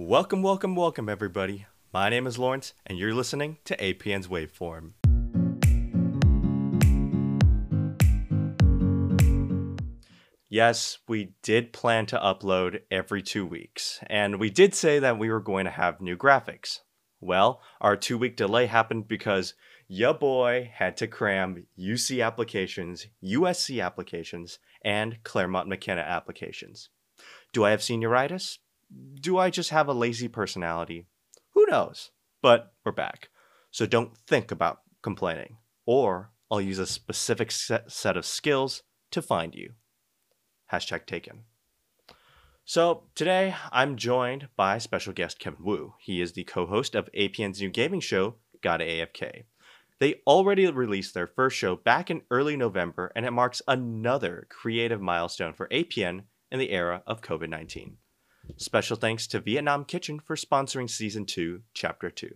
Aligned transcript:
Welcome, 0.00 0.42
welcome, 0.42 0.76
welcome, 0.76 1.08
everybody. 1.08 1.66
My 1.92 2.08
name 2.08 2.28
is 2.28 2.38
Lawrence, 2.38 2.72
and 2.86 2.96
you're 2.96 3.12
listening 3.12 3.58
to 3.64 3.76
APN's 3.78 4.28
Waveform. 4.28 4.92
Yes, 10.48 10.98
we 11.08 11.34
did 11.42 11.72
plan 11.72 12.06
to 12.06 12.16
upload 12.16 12.82
every 12.92 13.22
two 13.22 13.44
weeks, 13.44 13.98
and 14.06 14.38
we 14.38 14.50
did 14.50 14.72
say 14.72 15.00
that 15.00 15.18
we 15.18 15.30
were 15.30 15.40
going 15.40 15.64
to 15.64 15.72
have 15.72 16.00
new 16.00 16.16
graphics. 16.16 16.78
Well, 17.20 17.60
our 17.80 17.96
two 17.96 18.16
week 18.16 18.36
delay 18.36 18.66
happened 18.66 19.08
because 19.08 19.54
ya 19.88 20.12
boy 20.12 20.70
had 20.72 20.96
to 20.98 21.08
cram 21.08 21.66
UC 21.76 22.24
applications, 22.24 23.08
USC 23.20 23.84
applications, 23.84 24.60
and 24.80 25.18
Claremont 25.24 25.68
McKenna 25.68 26.02
applications. 26.02 26.88
Do 27.52 27.64
I 27.64 27.70
have 27.70 27.80
senioritis? 27.80 28.58
Do 29.20 29.38
I 29.38 29.50
just 29.50 29.70
have 29.70 29.88
a 29.88 29.92
lazy 29.92 30.28
personality? 30.28 31.06
Who 31.54 31.66
knows? 31.66 32.10
But 32.40 32.72
we're 32.84 32.92
back. 32.92 33.28
So 33.70 33.84
don't 33.84 34.16
think 34.16 34.50
about 34.50 34.80
complaining, 35.02 35.58
or 35.84 36.30
I'll 36.50 36.60
use 36.60 36.78
a 36.78 36.86
specific 36.86 37.50
set, 37.50 38.16
of 38.16 38.24
skills 38.24 38.82
to 39.10 39.20
find 39.20 39.54
you. 39.54 39.72
Hashtag 40.72 41.06
taken. 41.06 41.44
So 42.64 43.04
today 43.14 43.54
I'm 43.72 43.96
joined 43.96 44.48
by 44.56 44.78
special 44.78 45.12
guest 45.12 45.38
Kevin 45.38 45.64
Wu. 45.64 45.94
He 45.98 46.20
is 46.20 46.32
the 46.32 46.44
co-host 46.44 46.94
of 46.94 47.10
APN's 47.12 47.60
new 47.60 47.70
gaming 47.70 48.00
show, 48.00 48.36
Gotta 48.62 48.84
AFK. 48.84 49.44
They 50.00 50.16
already 50.26 50.70
released 50.70 51.12
their 51.12 51.26
first 51.26 51.56
show 51.56 51.76
back 51.76 52.10
in 52.10 52.22
early 52.30 52.56
November, 52.56 53.10
and 53.16 53.26
it 53.26 53.32
marks 53.32 53.60
another 53.66 54.46
creative 54.48 55.00
milestone 55.00 55.54
for 55.54 55.68
APN 55.68 56.22
in 56.50 56.58
the 56.58 56.70
era 56.70 57.02
of 57.06 57.20
COVID 57.20 57.48
19. 57.48 57.96
Special 58.56 58.96
thanks 58.96 59.26
to 59.28 59.40
Vietnam 59.40 59.84
Kitchen 59.84 60.18
for 60.20 60.34
sponsoring 60.36 60.90
season 60.90 61.24
2, 61.26 61.62
chapter 61.74 62.10
2. 62.10 62.30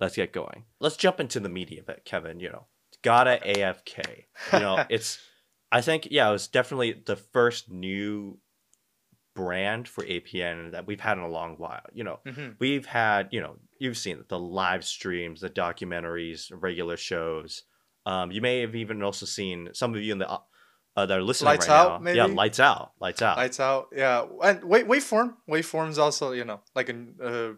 Let's 0.00 0.16
get 0.16 0.32
going. 0.32 0.64
Let's 0.80 0.96
jump 0.96 1.20
into 1.20 1.38
the 1.40 1.48
media 1.48 1.80
of 1.82 1.88
it, 1.88 2.04
Kevin. 2.04 2.40
You 2.40 2.50
know, 2.50 2.66
gotta 3.02 3.38
AFK. 3.44 4.24
You 4.52 4.58
know, 4.58 4.84
it's, 4.90 5.18
I 5.70 5.80
think, 5.80 6.08
yeah, 6.10 6.28
it 6.28 6.32
was 6.32 6.48
definitely 6.48 7.00
the 7.06 7.16
first 7.16 7.70
new 7.70 8.38
brand 9.34 9.88
for 9.88 10.04
APN 10.04 10.72
that 10.72 10.86
we've 10.86 11.00
had 11.00 11.16
in 11.18 11.24
a 11.24 11.28
long 11.28 11.54
while. 11.56 11.82
You 11.92 12.04
know, 12.04 12.20
Mhm. 12.26 12.56
we've 12.58 12.84
had, 12.86 13.28
you 13.30 13.40
know, 13.40 13.56
you've 13.78 13.96
seen 13.96 14.18
it, 14.18 14.28
the 14.28 14.38
live 14.38 14.84
streams, 14.84 15.40
the 15.40 15.48
documentaries, 15.50 16.50
regular 16.54 16.96
shows. 16.96 17.62
Um, 18.04 18.32
you 18.32 18.40
may 18.40 18.60
have 18.60 18.74
even 18.74 19.02
also 19.02 19.26
seen 19.26 19.68
some 19.72 19.94
of 19.94 20.02
you 20.02 20.12
in 20.12 20.18
the 20.18 20.40
uh, 20.96 21.06
that 21.06 21.18
are 21.18 21.22
listening 21.22 21.46
Lights 21.46 21.68
right 21.68 21.74
Out, 21.74 22.02
now. 22.02 22.12
Yeah, 22.12 22.24
lights 22.26 22.60
out, 22.60 22.92
lights 23.00 23.22
out. 23.22 23.36
Lights 23.36 23.60
out. 23.60 23.88
Yeah. 23.94 24.26
And 24.42 24.64
wait, 24.64 24.86
waveform. 24.86 25.34
Waveform's 25.48 25.98
also 25.98 26.32
you 26.32 26.44
know 26.44 26.60
like 26.74 26.88
a 26.88 26.96
uh, 27.22 27.52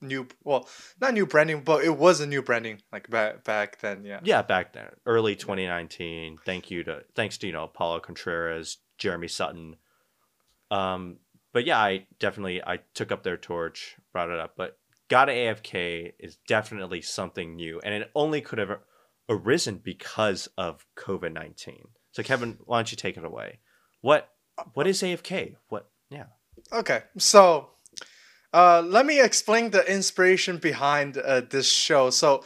new 0.00 0.26
well 0.42 0.68
not 1.00 1.14
new 1.14 1.26
branding 1.26 1.62
but 1.62 1.84
it 1.84 1.96
was 1.96 2.20
a 2.20 2.26
new 2.26 2.42
branding 2.42 2.82
like 2.92 3.08
back 3.08 3.44
back 3.44 3.80
then 3.80 4.04
yeah. 4.04 4.20
yeah, 4.22 4.42
back 4.42 4.72
then, 4.72 4.88
early 5.06 5.36
2019. 5.36 6.38
Thank 6.44 6.70
you 6.70 6.82
to 6.84 7.04
thanks 7.14 7.38
to 7.38 7.46
you 7.46 7.52
know 7.52 7.66
Paulo 7.68 8.00
Contreras, 8.00 8.78
Jeremy 8.98 9.28
Sutton. 9.28 9.76
Um, 10.70 11.18
but 11.52 11.66
yeah, 11.66 11.78
I 11.78 12.06
definitely 12.18 12.62
I 12.64 12.80
took 12.94 13.12
up 13.12 13.22
their 13.22 13.36
torch, 13.36 13.96
brought 14.12 14.30
it 14.30 14.38
up. 14.38 14.54
But 14.56 14.78
Gotta 15.08 15.32
AFK 15.32 16.14
is 16.18 16.38
definitely 16.48 17.02
something 17.02 17.54
new, 17.56 17.80
and 17.84 17.92
it 17.92 18.10
only 18.14 18.40
could 18.40 18.58
have 18.58 18.78
arisen 19.28 19.76
because 19.76 20.48
of 20.56 20.86
COVID 20.96 21.34
19. 21.34 21.88
So 22.12 22.22
Kevin, 22.22 22.58
why 22.64 22.78
don't 22.78 22.90
you 22.90 22.96
take 22.96 23.16
it 23.16 23.24
away? 23.24 23.58
What 24.00 24.28
what 24.74 24.86
is 24.86 25.02
AFK? 25.02 25.56
What 25.68 25.88
yeah. 26.10 26.26
Okay, 26.72 27.02
so 27.18 27.70
uh, 28.52 28.82
let 28.84 29.06
me 29.06 29.20
explain 29.20 29.70
the 29.70 29.90
inspiration 29.90 30.58
behind 30.58 31.16
uh, 31.16 31.40
this 31.48 31.68
show. 31.68 32.10
So 32.10 32.44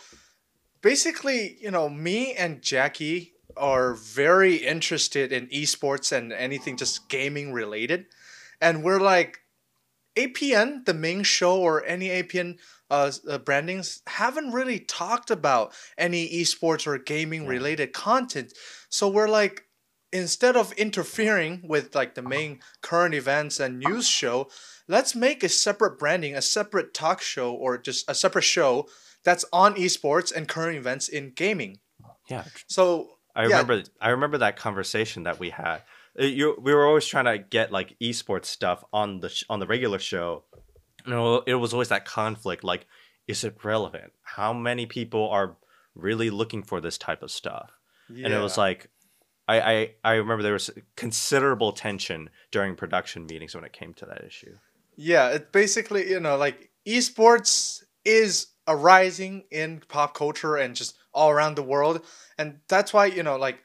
basically, 0.81 1.56
you 1.61 1.70
know, 1.70 1.89
me 1.89 2.33
and 2.34 2.62
Jackie 2.62 3.34
are 3.56 3.94
very 3.94 4.56
interested 4.56 5.32
in 5.32 5.49
esports 5.49 6.12
and 6.12 6.32
anything 6.32 6.76
just 6.76 7.09
gaming 7.09 7.53
related, 7.53 8.06
and 8.60 8.84
we're 8.84 9.00
like, 9.00 9.41
APN, 10.16 10.84
the 10.84 10.94
main 10.94 11.22
show, 11.22 11.60
or 11.60 11.84
any 11.84 12.09
APN 12.09 12.59
uh, 12.91 13.12
uh, 13.28 13.38
brandings 13.38 14.03
haven't 14.06 14.53
really 14.53 14.78
talked 14.81 15.31
about 15.31 15.75
any 15.99 16.28
esports 16.28 16.87
or 16.87 16.99
gaming 16.99 17.47
related 17.47 17.93
content. 17.93 18.53
So 18.88 19.09
we're 19.09 19.28
like, 19.28 19.65
instead 20.12 20.56
of 20.56 20.72
interfering 20.72 21.62
with 21.69 21.94
like 21.94 22.15
the 22.15 22.22
main 22.22 22.60
current 22.81 23.15
events 23.15 23.60
and 23.60 23.78
news 23.78 24.06
show, 24.06 24.49
let's 24.88 25.15
make 25.15 25.43
a 25.43 25.49
separate 25.49 25.99
branding, 25.99 26.34
a 26.34 26.43
separate 26.43 26.94
talk 26.94 27.21
show, 27.21 27.53
or 27.53 27.76
just 27.76 28.09
a 28.09 28.15
separate 28.15 28.43
show 28.43 28.88
that's 29.25 29.44
on 29.53 29.75
esports 29.75 30.34
and 30.34 30.49
current 30.49 30.76
events 30.76 31.09
in 31.09 31.32
gaming. 31.32 31.81
Yeah, 32.31 32.44
So 32.69 33.19
I 33.34 33.43
Yeah. 33.43 33.59
remember 33.59 33.82
I 34.00 34.10
remember 34.10 34.38
that 34.38 34.56
conversation 34.56 35.25
that 35.25 35.38
we 35.38 35.50
had. 35.50 35.82
You, 36.19 36.56
we 36.60 36.75
were 36.75 36.87
always 36.87 37.06
trying 37.06 37.27
to 37.27 37.38
get 37.38 37.72
like 37.72 37.97
esports 38.00 38.47
stuff 38.47 38.84
on 38.93 39.21
the 39.21 39.28
sh- 39.28 39.44
on 39.50 39.60
the 39.60 39.66
regular 39.66 39.99
show. 39.99 40.44
You 41.04 41.12
know, 41.12 41.43
it 41.47 41.54
was 41.54 41.72
always 41.72 41.88
that 41.91 42.04
conflict. 42.04 42.65
Like, 42.65 42.87
is 43.28 43.44
it 43.44 43.65
relevant? 43.65 44.12
How 44.22 44.53
many 44.53 44.87
people 44.87 45.28
are 45.28 45.56
really 45.94 46.31
looking 46.31 46.62
for 46.62 46.81
this 46.81 46.99
type 46.99 47.22
of 47.22 47.31
stuff? 47.31 47.71
And 48.25 48.32
it 48.32 48.41
was 48.41 48.56
like, 48.56 48.88
I, 49.49 49.60
I 49.60 49.91
I 50.05 50.12
remember 50.15 50.43
there 50.43 50.53
was 50.53 50.71
considerable 50.97 51.72
tension 51.72 52.31
during 52.50 52.76
production 52.76 53.26
meetings 53.26 53.55
when 53.55 53.65
it 53.65 53.72
came 53.72 53.94
to 53.94 54.06
that 54.06 54.25
issue. 54.25 54.56
Yeah, 54.97 55.31
it 55.31 55.53
basically, 55.53 56.09
you 56.09 56.21
know, 56.21 56.37
like 56.37 56.71
esports 56.87 57.82
is 58.05 58.49
arising 58.69 59.44
in 59.50 59.82
pop 59.88 60.15
culture 60.15 60.56
and 60.56 60.75
just 60.75 60.97
all 61.12 61.31
around 61.31 61.56
the 61.56 61.62
world. 61.62 62.05
And 62.38 62.60
that's 62.69 62.93
why, 62.93 63.06
you 63.06 63.22
know, 63.22 63.37
like 63.37 63.59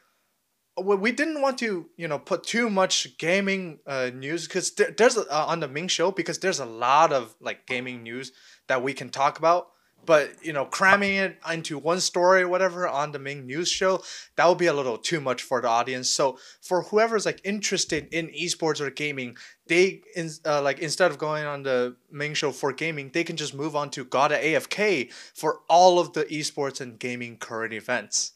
we 0.77 1.11
didn't 1.11 1.41
want 1.41 1.57
to, 1.59 1.89
you 1.97 2.07
know, 2.07 2.19
put 2.19 2.43
too 2.43 2.69
much 2.69 3.17
gaming 3.17 3.79
uh, 3.85 4.09
news 4.13 4.47
because 4.47 4.71
there, 4.75 4.91
there's 4.91 5.17
a, 5.17 5.21
uh, 5.29 5.45
on 5.47 5.59
the 5.59 5.67
Ming 5.67 5.87
show 5.87 6.11
because 6.11 6.39
there's 6.39 6.59
a 6.59 6.65
lot 6.65 7.11
of 7.11 7.35
like 7.41 7.67
gaming 7.67 8.03
news 8.03 8.31
that 8.67 8.81
we 8.81 8.93
can 8.93 9.09
talk 9.09 9.37
about. 9.37 9.67
But 10.03 10.43
you 10.43 10.51
know, 10.51 10.65
cramming 10.65 11.15
it 11.15 11.37
into 11.51 11.77
one 11.77 11.99
story 11.99 12.41
or 12.41 12.47
whatever 12.47 12.87
on 12.87 13.11
the 13.11 13.19
main 13.19 13.45
news 13.45 13.69
show, 13.69 14.01
that 14.35 14.47
would 14.47 14.57
be 14.57 14.65
a 14.65 14.73
little 14.73 14.97
too 14.97 15.21
much 15.21 15.43
for 15.43 15.61
the 15.61 15.67
audience. 15.67 16.09
So 16.09 16.39
for 16.59 16.83
whoever's 16.83 17.27
like 17.27 17.39
interested 17.43 18.07
in 18.11 18.29
esports 18.29 18.81
or 18.81 18.89
gaming, 18.89 19.37
they 19.67 20.01
in, 20.15 20.31
uh, 20.43 20.63
like 20.63 20.79
instead 20.79 21.11
of 21.11 21.19
going 21.19 21.45
on 21.45 21.61
the 21.63 21.97
main 22.09 22.33
show 22.33 22.51
for 22.51 22.73
gaming, 22.73 23.11
they 23.13 23.23
can 23.23 23.37
just 23.37 23.53
move 23.53 23.75
on 23.75 23.91
to 23.91 24.03
Gotta 24.03 24.37
AFK 24.37 25.11
for 25.35 25.59
all 25.69 25.99
of 25.99 26.13
the 26.13 26.25
esports 26.25 26.81
and 26.81 26.97
gaming 26.97 27.37
current 27.37 27.73
events. 27.73 28.33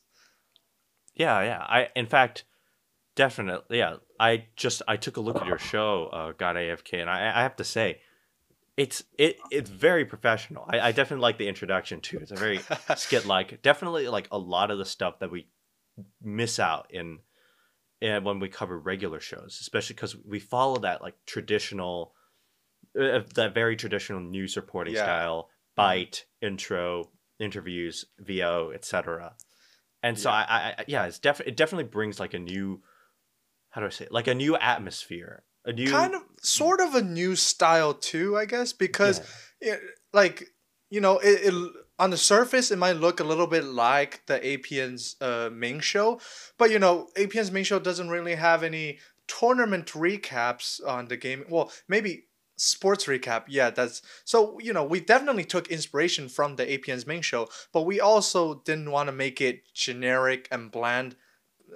Yeah, 1.16 1.42
yeah. 1.42 1.60
I 1.68 1.90
in 1.96 2.06
fact 2.06 2.44
definitely 3.16 3.80
yeah. 3.80 3.98
I 4.20 4.46
just 4.56 4.82
I 4.88 4.98
took 4.98 5.18
a 5.18 5.22
look 5.22 5.38
at 5.38 5.48
your 5.48 5.58
show, 5.60 6.08
uh, 6.08 6.32
Got 6.34 6.56
AFK, 6.56 7.02
and 7.02 7.10
I 7.10 7.40
I 7.40 7.42
have 7.44 7.56
to 7.58 7.64
say, 7.64 8.00
it's 8.78 9.04
it 9.18 9.38
it's 9.52 9.70
very 9.70 10.06
professional. 10.06 10.66
I, 10.70 10.80
I 10.80 10.92
definitely 10.92 11.22
like 11.24 11.38
the 11.38 11.48
introduction 11.48 12.02
too. 12.02 12.20
It's 12.22 12.32
a 12.32 12.36
very 12.36 12.60
skit 12.96 13.26
like. 13.26 13.62
Definitely 13.62 14.08
like 14.08 14.28
a 14.32 14.38
lot 14.38 14.72
of 14.72 14.78
the 14.78 14.86
stuff 14.86 15.20
that 15.20 15.32
we 15.32 15.48
miss 16.22 16.60
out 16.60 16.88
in, 16.90 17.20
in 18.02 18.24
when 18.24 18.40
we 18.40 18.50
cover 18.50 18.78
regular 18.78 19.20
shows, 19.20 19.58
especially 19.62 19.94
because 19.96 20.16
we 20.26 20.40
follow 20.40 20.78
that 20.80 21.02
like 21.02 21.16
traditional, 21.26 22.14
uh, 23.00 23.22
that 23.36 23.54
very 23.54 23.76
traditional 23.78 24.20
news 24.20 24.56
reporting 24.58 24.94
Yeah. 24.94 25.04
style, 25.04 25.50
bite, 25.76 26.26
intro, 26.42 27.12
interviews, 27.40 28.06
VO, 28.20 28.72
etc. 28.74 29.36
And 30.06 30.20
so 30.20 30.30
Yeah. 30.30 30.36
I, 30.36 30.76
I, 30.78 30.86
yeah, 30.88 31.06
it's 31.08 31.18
def- 31.18 31.42
it 31.42 31.58
definitely 31.58 31.86
brings 31.86 32.20
like 32.20 32.36
a 32.36 32.40
new, 32.40 32.84
how 33.72 33.82
do 33.82 33.88
I 33.88 33.90
say, 33.90 34.06
it? 34.06 34.12
like 34.12 34.28
a 34.28 34.36
new 34.36 34.56
atmosphere, 34.56 35.44
a 35.66 35.74
new 35.74 35.90
kind 35.90 36.14
of, 36.14 36.22
sort 36.42 36.80
of 36.80 36.94
a 36.94 37.02
new 37.02 37.36
style 37.36 37.96
too, 37.96 38.38
I 38.38 38.46
guess, 38.46 38.72
because 38.72 39.20
yeah. 39.60 39.74
yeah, 39.74 39.78
like 40.14 40.52
you 40.92 41.02
know 41.02 41.18
it, 41.18 41.52
it 41.52 41.72
on 41.98 42.12
the 42.12 42.18
surface 42.18 42.70
it 42.70 42.78
might 42.78 42.98
look 42.98 43.20
a 43.20 43.24
little 43.24 43.48
bit 43.48 43.64
like 43.64 44.22
the 44.28 44.40
APN's 44.40 45.16
uh, 45.22 45.50
main 45.52 45.80
show, 45.80 46.22
but 46.60 46.70
you 46.70 46.78
know 46.78 47.08
APN's 47.18 47.52
main 47.52 47.64
show 47.64 47.80
doesn't 47.80 48.10
really 48.10 48.36
have 48.36 48.62
any 48.62 49.00
tournament 49.28 49.88
recaps 49.88 50.80
on 50.88 51.08
the 51.08 51.18
game. 51.18 51.46
Well, 51.50 51.72
maybe 51.88 52.26
sports 52.58 53.06
recap. 53.06 53.46
Yeah, 53.48 53.70
that's 53.70 54.02
so 54.24 54.60
you 54.60 54.74
know 54.74 54.84
we 54.84 55.00
definitely 55.00 55.46
took 55.46 55.68
inspiration 55.68 56.30
from 56.30 56.56
the 56.56 56.66
APN's 56.66 57.08
main 57.08 57.22
show, 57.22 57.48
but 57.74 57.84
we 57.84 58.00
also 58.00 58.62
didn't 58.66 58.92
want 58.92 59.08
to 59.08 59.14
make 59.14 59.42
it 59.42 59.64
generic 59.74 60.48
and 60.52 60.72
bland. 60.72 61.16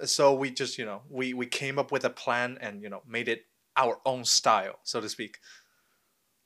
So 0.04 0.34
we 0.34 0.50
just 0.50 0.78
you 0.78 0.84
know 0.84 1.02
we 1.08 1.34
we 1.34 1.46
came 1.46 1.78
up 1.78 1.92
with 1.92 2.04
a 2.04 2.10
plan 2.10 2.58
and 2.60 2.82
you 2.82 2.88
know 2.88 3.02
made 3.06 3.28
it 3.28 3.44
our 3.76 3.98
own 4.04 4.24
style, 4.24 4.78
so 4.82 5.00
to 5.00 5.08
speak. 5.08 5.38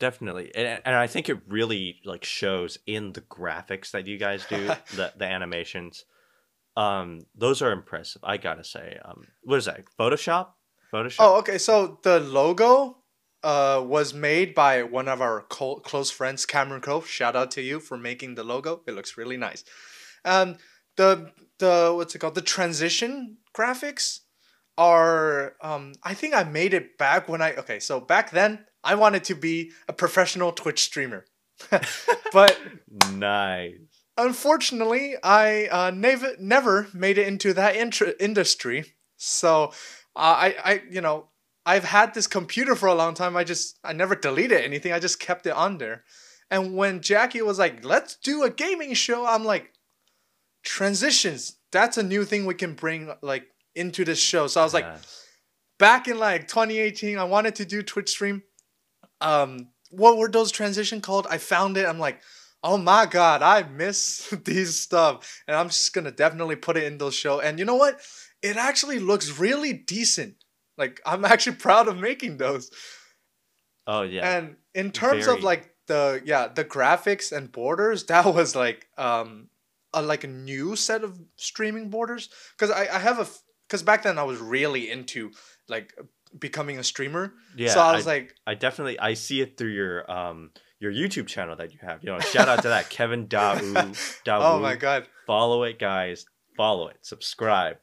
Definitely, 0.01 0.55
and, 0.55 0.81
and 0.85 0.95
I 0.95 1.07
think 1.07 1.29
it 1.29 1.39
really 1.49 2.01
like 2.05 2.25
shows 2.25 2.79
in 2.87 3.13
the 3.13 3.21
graphics 3.21 3.93
that 3.93 4.07
you 4.07 4.19
guys 4.19 4.45
do, 4.49 4.67
the 4.97 5.13
the 5.17 5.25
animations. 5.25 6.05
Um, 6.77 7.27
those 7.37 7.63
are 7.63 7.71
impressive. 7.71 8.23
I 8.25 8.37
gotta 8.37 8.65
say. 8.65 8.99
Um, 9.05 9.29
what 9.43 9.59
is 9.59 9.67
that? 9.67 9.85
Photoshop? 9.99 10.49
Photoshop. 10.93 11.17
Oh, 11.21 11.39
okay. 11.39 11.59
So 11.59 12.01
the 12.03 12.19
logo 12.19 13.04
uh, 13.44 13.81
was 13.87 14.14
made 14.14 14.55
by 14.55 14.82
one 14.82 15.06
of 15.06 15.20
our 15.20 15.43
co- 15.43 15.76
close 15.76 16.11
friends, 16.11 16.46
Cameron 16.46 16.81
Cove. 16.81 17.06
Shout 17.06 17.37
out 17.37 17.50
to 17.52 17.62
you 17.62 17.79
for 17.79 17.99
making 17.99 18.35
the 18.35 18.43
logo. 18.43 18.81
It 18.87 18.93
looks 18.93 19.19
really 19.19 19.37
nice. 19.37 19.64
And 20.25 20.56
the 20.96 21.31
the 21.58 21.93
what's 21.94 22.14
it 22.14 22.19
called? 22.19 22.35
The 22.35 22.41
transition 22.41 23.37
graphics 23.56 24.20
are 24.79 25.55
um 25.61 25.93
I 26.02 26.14
think 26.14 26.35
I 26.35 26.44
made 26.44 26.73
it 26.75 26.96
back 26.96 27.29
when 27.29 27.43
I 27.43 27.55
okay, 27.56 27.79
so 27.79 28.00
back 28.00 28.31
then 28.31 28.64
I 28.82 28.94
wanted 28.94 29.25
to 29.25 29.35
be 29.35 29.73
a 29.88 29.93
professional 29.93 30.50
Twitch 30.50 30.82
streamer. 30.82 31.26
but 32.32 32.58
nice. 33.12 33.76
Unfortunately, 34.17 35.17
I 35.23 35.67
uh, 35.67 35.91
never 35.91 36.32
never 36.41 36.88
made 36.94 37.19
it 37.19 37.29
into 37.29 37.52
that 37.52 37.75
intr- 37.75 38.14
industry. 38.19 38.94
So 39.17 39.73
uh, 40.17 40.37
I 40.46 40.55
I 40.64 40.82
you 40.91 41.02
know 41.02 41.29
I've 41.67 41.85
had 41.85 42.15
this 42.15 42.27
computer 42.27 42.75
for 42.75 42.87
a 42.87 42.95
long 42.95 43.15
time. 43.15 43.37
I 43.37 43.45
just 43.45 43.79
I 43.83 43.93
never 43.93 44.15
deleted 44.15 44.61
anything. 44.61 44.93
I 44.93 44.99
just 44.99 45.21
kept 45.21 45.47
it 45.47 45.55
on 45.55 45.79
there. 45.79 46.05
And 46.51 46.77
when 46.77 47.01
Jackie 47.01 47.43
was 47.43 47.59
like, 47.59 47.85
"Let's 47.85 48.17
do 48.17 48.43
a 48.43 48.51
gaming 48.51 48.95
show," 48.95 49.27
I'm 49.27 49.45
like, 49.45 49.73
transitions. 50.63 51.59
That's 51.73 51.97
a 51.97 52.03
new 52.03 52.25
thing 52.25 52.47
we 52.47 52.55
can 52.55 52.75
bring 52.75 53.13
like 53.23 53.47
into 53.75 54.05
this 54.05 54.19
show. 54.19 54.47
So 54.47 54.61
I 54.61 54.65
was 54.65 54.75
like, 54.75 54.87
back 55.79 56.09
in 56.09 56.19
like 56.19 56.49
2018, 56.49 57.19
I 57.19 57.25
wanted 57.25 57.57
to 57.57 57.65
do 57.65 57.83
Twitch 57.83 58.11
stream. 58.11 58.43
Um, 59.21 59.69
what 59.91 60.17
were 60.17 60.29
those 60.29 60.51
transition 60.51 61.01
called? 61.01 61.27
I 61.31 61.39
found 61.39 61.77
it. 61.77 61.87
I'm 61.87 61.99
like, 61.99 62.21
oh 62.63 62.77
my 62.79 63.07
god, 63.07 63.43
I 63.43 63.63
miss 63.63 64.29
these 64.45 64.79
stuff, 64.79 65.43
and 65.47 65.57
I'm 65.57 65.69
just 65.69 65.93
gonna 65.93 66.11
definitely 66.11 66.57
put 66.57 66.77
it 66.77 66.85
in 66.85 66.99
those 66.99 67.15
show. 67.15 67.41
And 67.41 67.59
you 67.59 67.65
know 67.65 67.77
what? 67.77 68.01
It 68.43 68.57
actually 68.57 68.99
looks 68.99 69.39
really 69.39 69.73
decent. 69.73 70.44
Like 70.76 71.00
I'm 71.06 71.25
actually 71.25 71.56
proud 71.56 71.88
of 71.88 71.99
making 71.99 72.37
those. 72.38 72.71
Oh 73.87 74.03
yeah. 74.03 74.38
And 74.38 74.56
in 74.75 74.91
terms 74.91 75.26
of 75.26 75.43
like 75.43 75.71
the 75.87 76.23
yeah 76.25 76.49
the 76.49 76.65
graphics 76.65 77.37
and 77.37 77.50
borders, 77.50 78.05
that 78.06 78.26
was 78.26 78.56
like 78.56 78.88
um 78.99 79.49
a 79.93 80.03
like 80.03 80.25
a 80.25 80.29
new 80.29 80.76
set 80.76 81.05
of 81.05 81.21
streaming 81.37 81.91
borders 81.91 82.29
because 82.56 82.71
I 82.71 82.88
I 82.93 82.99
have 82.99 83.19
a 83.19 83.26
because 83.67 83.82
back 83.82 84.03
then 84.03 84.19
I 84.19 84.25
was 84.25 84.38
really 84.38 84.91
into 84.91 85.31
like 85.69 85.94
becoming 86.38 86.79
a 86.79 86.85
streamer. 86.85 87.35
yeah. 87.56 87.70
so 87.70 87.81
I 87.81 87.94
was 87.94 88.06
I, 88.06 88.11
like, 88.11 88.35
I 88.47 88.55
definitely 88.55 88.99
I 88.99 89.15
see 89.15 89.41
it 89.41 89.56
through 89.56 89.70
your 89.70 90.11
um 90.11 90.50
your 90.81 90.93
YouTube 90.93 91.27
channel 91.27 91.56
that 91.56 91.73
you 91.73 91.79
have. 91.82 92.03
You 92.03 92.11
know, 92.11 92.19
shout 92.20 92.49
out 92.49 92.62
to 92.62 92.69
that 92.69 92.91
Kevin 92.91 93.27
Da 93.29 93.61
Da 94.25 94.55
oh 94.55 94.59
my 94.59 94.77
god, 94.77 95.06
Follow 95.27 95.62
it, 95.62 95.79
guys. 95.79 96.27
Follow 96.56 96.88
it. 96.88 96.99
Subscribe. 97.03 97.77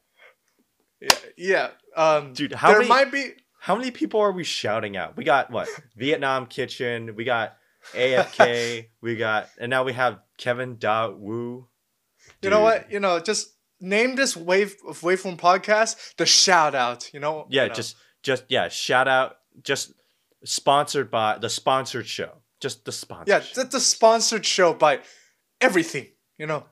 yeah, 1.00 1.08
yeah. 1.36 1.70
Um, 1.96 2.32
Dude, 2.32 2.52
how 2.54 2.68
there 2.68 2.78
many 2.78 2.88
might 2.88 3.12
be 3.12 3.32
how 3.58 3.76
many 3.76 3.90
people 3.90 4.20
are 4.20 4.32
we 4.32 4.44
shouting 4.44 4.96
out? 4.96 5.16
We 5.16 5.24
got 5.24 5.50
what? 5.50 5.68
Vietnam 5.96 6.46
Kitchen. 6.46 7.14
We 7.14 7.24
got 7.24 7.56
AFK. 7.94 8.88
we 9.00 9.16
got 9.16 9.48
and 9.58 9.70
now 9.70 9.84
we 9.84 9.92
have 9.92 10.20
Kevin 10.38 10.76
Da 10.78 11.08
Woo. 11.10 11.68
you 12.42 12.50
know 12.50 12.60
what 12.60 12.90
you 12.90 13.00
know 13.00 13.20
just 13.20 13.54
name 13.80 14.14
this 14.16 14.36
wave 14.36 14.76
of 14.86 15.00
waveform 15.00 15.38
podcast 15.38 16.14
the 16.16 16.26
shout 16.26 16.74
out. 16.74 17.12
You 17.12 17.20
know 17.20 17.46
Yeah, 17.50 17.62
you 17.64 17.68
know. 17.68 17.74
just 17.74 17.96
just 18.22 18.44
yeah, 18.48 18.68
shout 18.68 19.08
out 19.08 19.36
just 19.62 19.92
sponsored 20.44 21.10
by 21.10 21.38
the 21.38 21.48
sponsored 21.48 22.06
show. 22.06 22.38
Just 22.60 22.84
the 22.84 22.92
sponsor. 22.92 23.24
yeah, 23.32 23.42
that's 23.54 23.72
the 23.72 23.80
sponsored 23.80 24.46
show 24.46 24.72
by 24.72 25.00
everything. 25.60 26.06
You 26.38 26.46
know. 26.46 26.64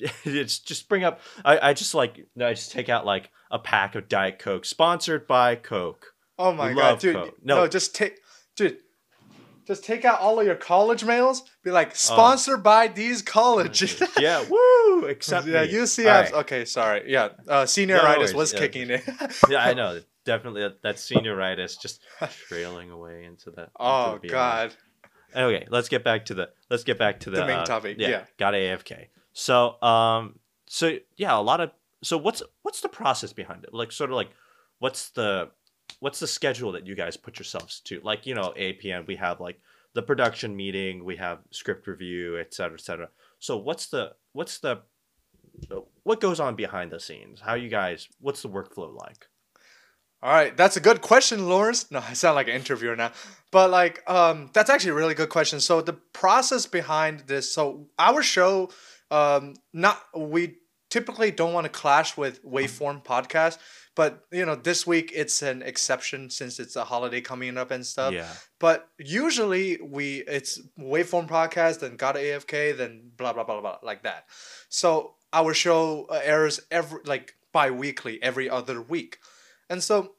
it's 0.24 0.58
just 0.58 0.88
bring 0.88 1.04
up 1.04 1.20
I, 1.44 1.70
I 1.70 1.72
just 1.74 1.94
like 1.94 2.26
I 2.40 2.52
just 2.54 2.72
take 2.72 2.88
out 2.88 3.06
like 3.06 3.30
a 3.50 3.58
pack 3.58 3.94
of 3.94 4.08
Diet 4.08 4.38
Coke 4.38 4.64
sponsored 4.64 5.26
by 5.26 5.56
Coke. 5.56 6.06
Oh 6.38 6.52
my 6.52 6.72
god, 6.72 6.98
dude! 7.00 7.16
Coke. 7.16 7.34
No. 7.42 7.56
No. 7.56 7.68
just 7.68 7.94
take, 7.94 8.18
dude. 8.56 8.78
Just 9.66 9.84
take 9.84 10.04
out 10.04 10.20
all 10.20 10.40
of 10.40 10.46
your 10.46 10.56
college 10.56 11.04
mails. 11.04 11.42
Be 11.62 11.70
Oh. 11.70 11.74
like, 11.74 11.94
sponsored 11.94 12.62
by 12.62 12.88
these 12.88 13.22
colleges. 13.22 14.02
yeah, 14.18 14.42
woo! 14.48 15.04
Except 15.04 15.46
yeah, 15.46 15.62
me. 15.62 15.72
UCF. 15.72 16.06
Right. 16.06 16.32
Okay, 16.32 16.64
sorry. 16.64 17.04
Yeah, 17.06 17.28
uh, 17.46 17.64
senioritis 17.64 18.16
worries, 18.18 18.34
was 18.34 18.52
yeah. 18.52 18.58
kicking 18.58 18.90
in. 18.90 19.02
Yeah, 19.48 19.64
I 19.64 19.74
know. 19.74 20.00
Definitely 20.24 20.62
that, 20.62 20.82
that 20.82 20.96
senioritis 20.96 21.80
just 21.80 22.00
trailing 22.48 22.90
away 22.90 23.24
into 23.24 23.50
the. 23.50 23.68
oh 23.78 24.14
into 24.14 24.22
the 24.22 24.28
god. 24.28 24.74
Okay, 25.36 25.66
let's 25.70 25.88
get 25.88 26.02
back 26.02 26.24
to 26.26 26.34
the 26.34 26.50
let's 26.70 26.82
get 26.82 26.98
back 26.98 27.20
to 27.20 27.30
the, 27.30 27.38
The 27.38 27.46
main 27.46 27.58
uh, 27.58 27.64
topic, 27.64 27.96
yeah. 27.98 28.24
got 28.38 28.54
AFK. 28.54 29.06
So 29.40 29.80
um, 29.80 30.38
so 30.68 30.98
yeah, 31.16 31.34
a 31.36 31.40
lot 31.40 31.62
of 31.62 31.70
so 32.02 32.18
what's 32.18 32.42
what's 32.60 32.82
the 32.82 32.90
process 32.90 33.32
behind 33.32 33.64
it? 33.64 33.72
Like 33.72 33.90
sort 33.90 34.10
of 34.10 34.16
like 34.16 34.28
what's 34.80 35.08
the 35.10 35.50
what's 36.00 36.20
the 36.20 36.26
schedule 36.26 36.72
that 36.72 36.86
you 36.86 36.94
guys 36.94 37.16
put 37.16 37.38
yourselves 37.38 37.80
to? 37.86 38.00
Like 38.04 38.26
you 38.26 38.34
know, 38.34 38.52
APN 38.58 39.06
we 39.06 39.16
have 39.16 39.40
like 39.40 39.58
the 39.94 40.02
production 40.02 40.54
meeting, 40.54 41.06
we 41.06 41.16
have 41.16 41.38
script 41.52 41.86
review, 41.86 42.38
et 42.38 42.52
cetera, 42.52 42.74
et 42.74 42.82
cetera. 42.82 43.08
So 43.38 43.56
what's 43.56 43.86
the 43.86 44.12
what's 44.34 44.58
the 44.58 44.82
what 46.02 46.20
goes 46.20 46.38
on 46.38 46.54
behind 46.54 46.90
the 46.92 47.00
scenes? 47.00 47.40
How 47.40 47.54
you 47.54 47.70
guys? 47.70 48.08
What's 48.20 48.42
the 48.42 48.50
workflow 48.50 48.94
like? 48.94 49.26
All 50.22 50.30
right, 50.30 50.54
that's 50.54 50.76
a 50.76 50.80
good 50.80 51.00
question, 51.00 51.48
Lawrence. 51.48 51.90
No, 51.90 52.00
I 52.06 52.12
sound 52.12 52.34
like 52.34 52.48
an 52.48 52.54
interviewer 52.54 52.94
now, 52.94 53.12
but 53.50 53.70
like, 53.70 54.02
um, 54.06 54.50
that's 54.52 54.68
actually 54.68 54.90
a 54.90 54.94
really 54.94 55.14
good 55.14 55.30
question. 55.30 55.60
So 55.60 55.80
the 55.80 55.94
process 55.94 56.66
behind 56.66 57.20
this, 57.20 57.50
so 57.50 57.86
our 57.98 58.22
show, 58.22 58.68
um, 59.10 59.54
not 59.72 60.00
we 60.16 60.56
typically 60.90 61.30
don't 61.30 61.52
want 61.52 61.64
to 61.64 61.70
clash 61.70 62.16
with 62.16 62.44
Waveform 62.44 63.04
podcast, 63.04 63.58
but 63.94 64.24
you 64.30 64.44
know, 64.44 64.56
this 64.56 64.86
week 64.86 65.12
it's 65.14 65.42
an 65.42 65.62
exception 65.62 66.30
since 66.30 66.58
it's 66.58 66.76
a 66.76 66.84
holiday 66.84 67.20
coming 67.20 67.56
up 67.56 67.70
and 67.70 67.86
stuff. 67.86 68.12
yeah. 68.12 68.28
But 68.58 68.88
usually 68.98 69.78
we 69.82 70.24
it's 70.26 70.60
waveform 70.78 71.28
podcast, 71.28 71.80
then 71.80 71.96
got 71.96 72.16
AFK, 72.16 72.76
then 72.76 73.10
blah 73.16 73.32
blah 73.32 73.44
blah 73.44 73.60
blah 73.60 73.78
like 73.82 74.02
that. 74.02 74.24
So 74.68 75.14
our 75.32 75.54
show 75.54 76.06
uh, 76.10 76.20
airs 76.22 76.60
every 76.70 77.00
like 77.04 77.34
bi-weekly, 77.52 78.22
every 78.22 78.50
other 78.50 78.80
week, 78.80 79.18
and 79.68 79.82
so 79.82 80.12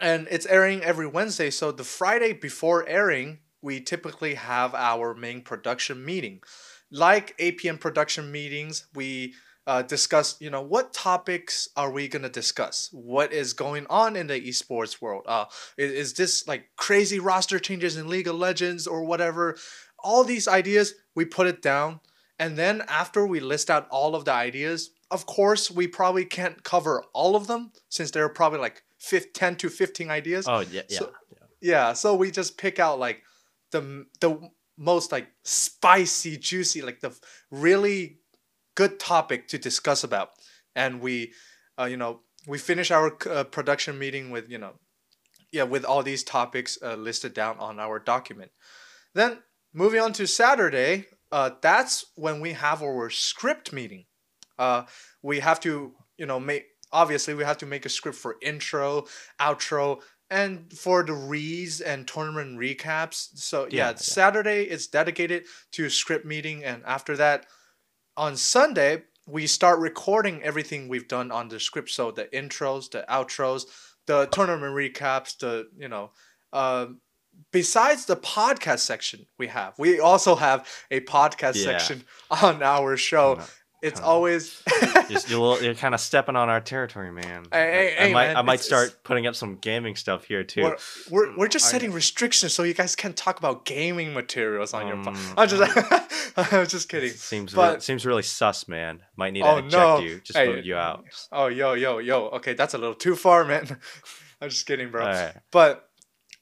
and 0.00 0.28
it's 0.30 0.46
airing 0.46 0.82
every 0.82 1.06
Wednesday. 1.06 1.50
So 1.50 1.72
the 1.72 1.84
Friday 1.84 2.32
before 2.32 2.86
airing, 2.88 3.38
we 3.62 3.80
typically 3.80 4.34
have 4.34 4.74
our 4.74 5.14
main 5.14 5.42
production 5.42 6.04
meeting. 6.04 6.42
Like 6.90 7.36
APN 7.38 7.80
production 7.80 8.30
meetings, 8.30 8.86
we 8.94 9.34
uh, 9.66 9.82
discuss, 9.82 10.40
you 10.40 10.48
know, 10.50 10.62
what 10.62 10.92
topics 10.92 11.68
are 11.76 11.90
we 11.90 12.06
gonna 12.08 12.28
discuss? 12.28 12.88
What 12.92 13.32
is 13.32 13.52
going 13.52 13.86
on 13.90 14.14
in 14.14 14.28
the 14.28 14.40
esports 14.40 15.00
world? 15.02 15.24
Uh, 15.26 15.46
is, 15.76 15.92
is 15.92 16.14
this 16.14 16.46
like 16.46 16.66
crazy 16.76 17.18
roster 17.18 17.58
changes 17.58 17.96
in 17.96 18.08
League 18.08 18.28
of 18.28 18.36
Legends 18.36 18.86
or 18.86 19.02
whatever? 19.04 19.56
All 20.04 20.22
these 20.22 20.46
ideas, 20.46 20.94
we 21.16 21.24
put 21.24 21.48
it 21.48 21.62
down. 21.62 22.00
And 22.38 22.56
then 22.56 22.82
after 22.86 23.26
we 23.26 23.40
list 23.40 23.70
out 23.70 23.88
all 23.90 24.14
of 24.14 24.24
the 24.24 24.32
ideas, 24.32 24.90
of 25.10 25.26
course, 25.26 25.70
we 25.70 25.88
probably 25.88 26.24
can't 26.24 26.62
cover 26.62 27.02
all 27.12 27.34
of 27.34 27.46
them 27.48 27.72
since 27.88 28.10
there 28.12 28.24
are 28.24 28.28
probably 28.28 28.60
like 28.60 28.82
fif- 29.00 29.32
10 29.32 29.56
to 29.56 29.68
15 29.68 30.10
ideas. 30.10 30.46
Oh 30.46 30.60
yeah, 30.60 30.82
yeah. 30.88 30.98
So- 30.98 31.12
Yeah, 31.60 31.92
so 31.94 32.14
we 32.14 32.30
just 32.30 32.58
pick 32.58 32.78
out 32.78 33.00
like 33.00 33.22
the 33.72 34.04
the 34.20 34.38
most 34.76 35.12
like 35.12 35.28
spicy, 35.44 36.36
juicy, 36.36 36.82
like 36.82 37.00
the 37.00 37.16
really 37.50 38.18
good 38.74 38.98
topic 38.98 39.48
to 39.48 39.58
discuss 39.58 40.04
about, 40.04 40.30
and 40.74 41.00
we, 41.00 41.32
uh, 41.78 41.84
you 41.84 41.96
know, 41.96 42.20
we 42.46 42.58
finish 42.58 42.90
our 42.90 43.16
uh, 43.28 43.44
production 43.44 43.98
meeting 43.98 44.30
with 44.30 44.50
you 44.50 44.58
know, 44.58 44.72
yeah, 45.52 45.64
with 45.64 45.84
all 45.84 46.02
these 46.02 46.22
topics 46.22 46.78
uh, 46.82 46.94
listed 46.94 47.34
down 47.34 47.58
on 47.58 47.80
our 47.80 47.98
document. 47.98 48.50
Then 49.14 49.38
moving 49.72 50.00
on 50.00 50.12
to 50.14 50.26
Saturday, 50.26 51.06
uh, 51.32 51.50
that's 51.60 52.06
when 52.14 52.40
we 52.40 52.52
have 52.52 52.82
our 52.82 53.10
script 53.10 53.72
meeting. 53.72 54.04
Uh, 54.58 54.84
we 55.22 55.40
have 55.40 55.60
to 55.60 55.94
you 56.18 56.26
know 56.26 56.40
make 56.40 56.66
obviously 56.92 57.34
we 57.34 57.44
have 57.44 57.58
to 57.58 57.66
make 57.66 57.86
a 57.86 57.90
script 57.90 58.16
for 58.16 58.36
intro, 58.42 59.06
outro, 59.40 60.00
and 60.30 60.72
for 60.72 61.02
the 61.04 61.12
reads 61.12 61.80
and 61.80 62.06
tournament 62.06 62.58
recaps. 62.58 63.28
So 63.38 63.68
yeah, 63.70 63.90
Yeah. 63.90 63.94
Saturday 63.96 64.64
is 64.64 64.86
dedicated 64.86 65.44
to 65.72 65.88
script 65.90 66.24
meeting, 66.24 66.64
and 66.64 66.82
after 66.84 67.16
that, 67.16 67.46
on 68.16 68.36
Sunday 68.36 69.04
we 69.26 69.46
start 69.46 69.80
recording 69.80 70.42
everything 70.42 70.88
we've 70.88 71.08
done 71.08 71.32
on 71.32 71.48
the 71.48 71.58
script. 71.58 71.90
So 71.90 72.10
the 72.12 72.26
intros, 72.26 72.90
the 72.90 73.04
outros, 73.08 73.64
the 74.06 74.26
tournament 74.26 74.74
recaps, 74.74 75.36
the 75.38 75.68
you 75.76 75.88
know. 75.88 76.12
Um, 76.52 77.00
besides 77.52 78.06
the 78.06 78.16
podcast 78.16 78.78
section 78.78 79.26
we 79.38 79.46
have 79.46 79.74
we 79.78 80.00
also 80.00 80.34
have 80.36 80.66
a 80.90 81.00
podcast 81.00 81.56
Yeah. 81.56 81.64
section 81.76 82.04
on 82.30 82.62
our 82.62 82.96
show 82.96 83.40
it's 83.82 84.00
kinda- 84.00 84.06
always 84.08 84.62
Just, 85.08 85.30
you're, 85.30 85.62
you're 85.62 85.74
kind 85.74 85.94
of 85.94 86.00
stepping 86.00 86.34
on 86.34 86.48
our 86.48 86.60
territory, 86.60 87.12
man. 87.12 87.44
Hey, 87.52 87.70
hey, 87.70 87.96
I 87.98 88.06
hey, 88.08 88.12
might, 88.12 88.26
man, 88.28 88.36
I 88.36 88.42
might 88.42 88.54
it's- 88.54 88.66
start 88.66 89.04
putting 89.04 89.26
up 89.26 89.36
some 89.36 89.56
gaming 89.56 89.94
stuff 89.94 90.24
here 90.24 90.42
too. 90.42 90.62
We're, 90.64 90.76
we're, 91.10 91.36
we're 91.38 91.48
just 91.48 91.66
I- 91.66 91.70
setting 91.72 91.92
restrictions 91.92 92.52
so 92.52 92.62
you 92.64 92.74
guys 92.74 92.96
can't 92.96 93.16
talk 93.16 93.38
about 93.38 93.64
gaming 93.64 94.12
materials 94.14 94.74
on 94.74 94.86
your 94.88 94.96
phone. 95.04 95.14
Um, 95.16 95.34
I'm 95.36 95.48
just, 95.48 96.36
I'm 96.36 96.66
just 96.66 96.88
kidding. 96.88 97.10
Seems 97.10 97.54
but- 97.54 97.68
really, 97.68 97.80
seems 97.80 98.04
really 98.06 98.22
sus, 98.22 98.66
man. 98.66 99.00
Might 99.16 99.32
need 99.32 99.42
to 99.42 99.48
Oh, 99.48 99.56
eject 99.58 99.72
no. 99.72 99.98
you. 100.00 100.20
Just 100.20 100.36
Hey, 100.36 100.46
vote 100.46 100.64
you 100.64 100.74
out. 100.76 101.04
Oh, 101.30 101.46
yo, 101.46 101.74
yo, 101.74 101.98
yo. 101.98 102.26
Okay, 102.30 102.54
that's 102.54 102.74
a 102.74 102.78
little 102.78 102.94
too 102.94 103.14
far, 103.14 103.44
man. 103.44 103.78
I'm 104.40 104.48
just 104.50 104.66
kidding, 104.66 104.90
bro. 104.90 105.02
All 105.02 105.08
right. 105.12 105.34
But 105.50 105.88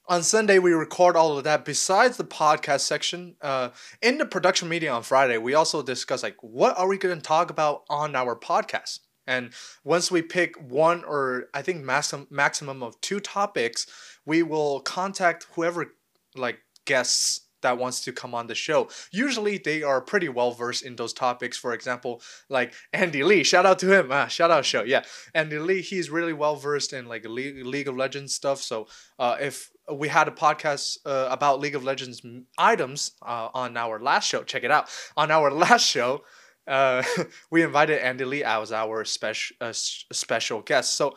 on 0.07 0.23
Sunday 0.23 0.59
we 0.59 0.71
record 0.71 1.15
all 1.15 1.37
of 1.37 1.43
that. 1.43 1.65
Besides 1.65 2.17
the 2.17 2.23
podcast 2.23 2.81
section, 2.81 3.35
uh, 3.41 3.69
in 4.01 4.17
the 4.17 4.25
production 4.25 4.69
meeting 4.69 4.89
on 4.89 5.03
Friday, 5.03 5.37
we 5.37 5.53
also 5.53 5.81
discuss 5.81 6.23
like 6.23 6.37
what 6.41 6.77
are 6.77 6.87
we 6.87 6.97
going 6.97 7.15
to 7.15 7.21
talk 7.21 7.49
about 7.49 7.83
on 7.89 8.15
our 8.15 8.35
podcast. 8.35 8.99
And 9.27 9.51
once 9.83 10.11
we 10.11 10.21
pick 10.21 10.55
one 10.61 11.03
or 11.03 11.45
I 11.53 11.61
think 11.61 11.83
maximum 11.83 12.27
maximum 12.29 12.83
of 12.83 12.99
two 13.01 13.19
topics, 13.19 13.87
we 14.25 14.43
will 14.43 14.81
contact 14.81 15.47
whoever 15.53 15.93
like 16.35 16.59
guests 16.85 17.41
that 17.65 17.79
wants 17.79 18.01
to 18.01 18.11
come 18.11 18.35
on 18.35 18.45
the 18.45 18.53
show. 18.53 18.89
Usually 19.11 19.57
they 19.57 19.81
are 19.81 19.99
pretty 19.99 20.29
well 20.29 20.51
versed 20.51 20.85
in 20.85 20.95
those 20.95 21.13
topics. 21.13 21.57
For 21.57 21.73
example, 21.73 22.21
like 22.47 22.75
Andy 22.93 23.23
Lee, 23.23 23.43
shout 23.43 23.65
out 23.65 23.79
to 23.79 23.91
him. 23.91 24.09
Ah, 24.11 24.27
shout 24.27 24.51
out 24.51 24.65
show. 24.65 24.83
Yeah. 24.83 25.01
Andy 25.33 25.57
Lee, 25.57 25.81
he's 25.81 26.11
really 26.11 26.31
well 26.33 26.55
versed 26.55 26.93
in 26.93 27.07
like 27.07 27.25
League, 27.25 27.87
of 27.87 27.97
Legends 27.97 28.35
stuff. 28.35 28.61
So 28.61 28.87
uh, 29.17 29.37
if 29.39 29.71
we 29.91 30.07
had 30.07 30.27
a 30.27 30.31
podcast 30.31 30.99
uh, 31.07 31.27
about 31.31 31.59
League 31.59 31.75
of 31.75 31.83
Legends 31.83 32.21
items 32.57 33.13
uh, 33.23 33.49
on 33.55 33.75
our 33.77 33.99
last 33.99 34.27
show, 34.27 34.43
check 34.43 34.63
it 34.63 34.69
out. 34.69 34.87
On 35.17 35.31
our 35.31 35.49
last 35.65 35.87
show, 35.87 36.21
uh, 36.67 37.01
we 37.49 37.63
invited 37.63 37.99
Andy 37.99 38.25
Lee 38.25 38.43
as 38.43 38.71
our 38.71 39.03
special 39.05 39.55
uh, 39.59 39.73
special 39.73 40.61
guest. 40.61 40.93
So 40.93 41.15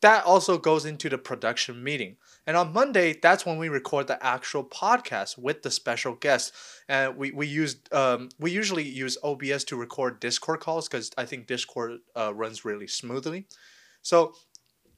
that 0.00 0.24
also 0.24 0.56
goes 0.56 0.86
into 0.86 1.10
the 1.10 1.18
production 1.18 1.84
meeting. 1.84 2.16
And 2.46 2.56
on 2.56 2.72
Monday, 2.72 3.18
that's 3.20 3.44
when 3.44 3.58
we 3.58 3.68
record 3.68 4.06
the 4.06 4.24
actual 4.24 4.64
podcast 4.64 5.38
with 5.38 5.62
the 5.62 5.70
special 5.70 6.14
guest. 6.14 6.52
And 6.88 7.16
we 7.16 7.30
we 7.30 7.46
used 7.46 7.92
um, 7.92 8.28
we 8.38 8.50
usually 8.50 8.88
use 8.88 9.18
OBS 9.22 9.64
to 9.64 9.76
record 9.76 10.20
Discord 10.20 10.60
calls 10.60 10.88
because 10.88 11.10
I 11.16 11.26
think 11.26 11.46
Discord 11.46 11.98
uh, 12.16 12.32
runs 12.34 12.64
really 12.64 12.86
smoothly. 12.86 13.46
So, 14.02 14.34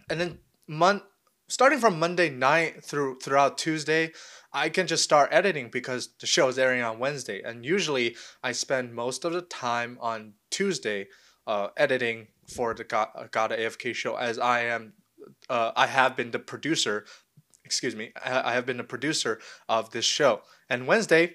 and 0.09 0.21
then 0.21 0.39
mon- 0.69 1.03
starting 1.49 1.81
from 1.81 1.99
Monday 1.99 2.31
night 2.31 2.85
through 2.85 3.19
throughout 3.21 3.59
Tuesday, 3.59 4.13
I 4.53 4.69
can 4.69 4.87
just 4.87 5.05
start 5.05 5.31
editing 5.33 5.69
because 5.71 6.11
the 6.21 6.27
show 6.27 6.49
is 6.49 6.59
airing 6.59 6.83
on 6.83 6.99
Wednesday. 6.99 7.43
And 7.43 7.65
usually, 7.65 8.17
I 8.43 8.53
spend 8.53 8.95
most 8.95 9.25
of 9.25 9.33
the 9.33 9.43
time 9.43 9.99
on 10.01 10.35
Tuesday 10.51 11.09
uh, 11.47 11.69
editing 11.77 12.29
for 12.55 12.75
the 12.75 12.85
God, 12.85 13.09
God 13.31 13.51
AFK 13.51 13.95
show 13.95 14.17
as 14.17 14.39
I 14.39 14.63
am 14.63 14.95
uh, 15.49 15.73
I 15.77 15.87
have 15.87 16.17
been 16.17 16.31
the 16.31 16.39
producer 16.39 17.05
excuse 17.64 17.97
me, 17.97 18.12
I 18.25 18.54
have 18.54 18.66
been 18.66 18.76
the 18.76 18.85
producer 18.85 19.40
of 19.69 19.90
this 19.90 20.04
show. 20.04 20.42
And 20.69 20.87
Wednesday 20.87 21.35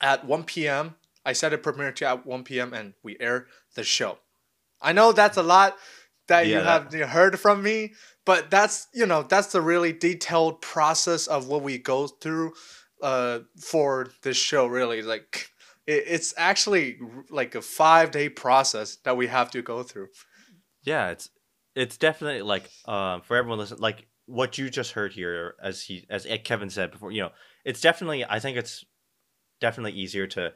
at 0.00 0.24
1 0.24 0.44
p.m., 0.44 0.96
I 1.24 1.32
set 1.32 1.52
a 1.52 1.58
premiere 1.58 1.92
to 1.92 2.06
at 2.06 2.26
1 2.26 2.44
p.m. 2.44 2.74
and 2.74 2.94
we 3.02 3.16
air 3.18 3.46
the 3.74 3.84
show. 3.84 4.18
I 4.80 4.92
know 4.92 5.12
that's 5.12 5.38
a 5.38 5.42
lot 5.42 5.76
that 6.28 6.46
yeah, 6.46 6.58
you 6.58 6.64
have 6.64 6.90
that... 6.90 7.08
heard 7.08 7.40
from 7.40 7.62
me, 7.62 7.94
but 8.24 8.50
that's 8.50 8.88
you 8.92 9.06
know 9.06 9.22
that's 9.22 9.48
the 9.48 9.60
really 9.60 9.92
detailed 9.92 10.60
process 10.60 11.26
of 11.26 11.48
what 11.48 11.62
we 11.62 11.78
go 11.78 12.06
through 12.06 12.52
uh, 13.02 13.40
for 13.58 14.08
this 14.22 14.36
show. 14.36 14.66
Really, 14.66 15.02
like 15.02 15.50
it, 15.86 16.04
it's 16.06 16.34
actually 16.36 16.98
like 17.30 17.54
a 17.54 17.62
five 17.62 18.10
day 18.10 18.28
process 18.28 18.96
that 19.04 19.16
we 19.16 19.26
have 19.26 19.50
to 19.52 19.62
go 19.62 19.82
through. 19.82 20.08
Yeah, 20.82 21.10
it's 21.10 21.30
it's 21.74 21.96
definitely 21.96 22.42
like 22.42 22.70
um, 22.86 23.22
for 23.22 23.36
everyone 23.36 23.58
listen 23.58 23.78
like 23.78 24.06
what 24.26 24.58
you 24.58 24.70
just 24.70 24.92
heard 24.92 25.12
here, 25.12 25.54
as 25.62 25.82
he 25.82 26.06
as 26.08 26.26
Kevin 26.44 26.70
said 26.70 26.90
before, 26.90 27.12
you 27.12 27.22
know, 27.22 27.30
it's 27.64 27.80
definitely 27.80 28.24
I 28.24 28.38
think 28.38 28.56
it's 28.56 28.84
definitely 29.60 29.92
easier 29.92 30.26
to 30.28 30.52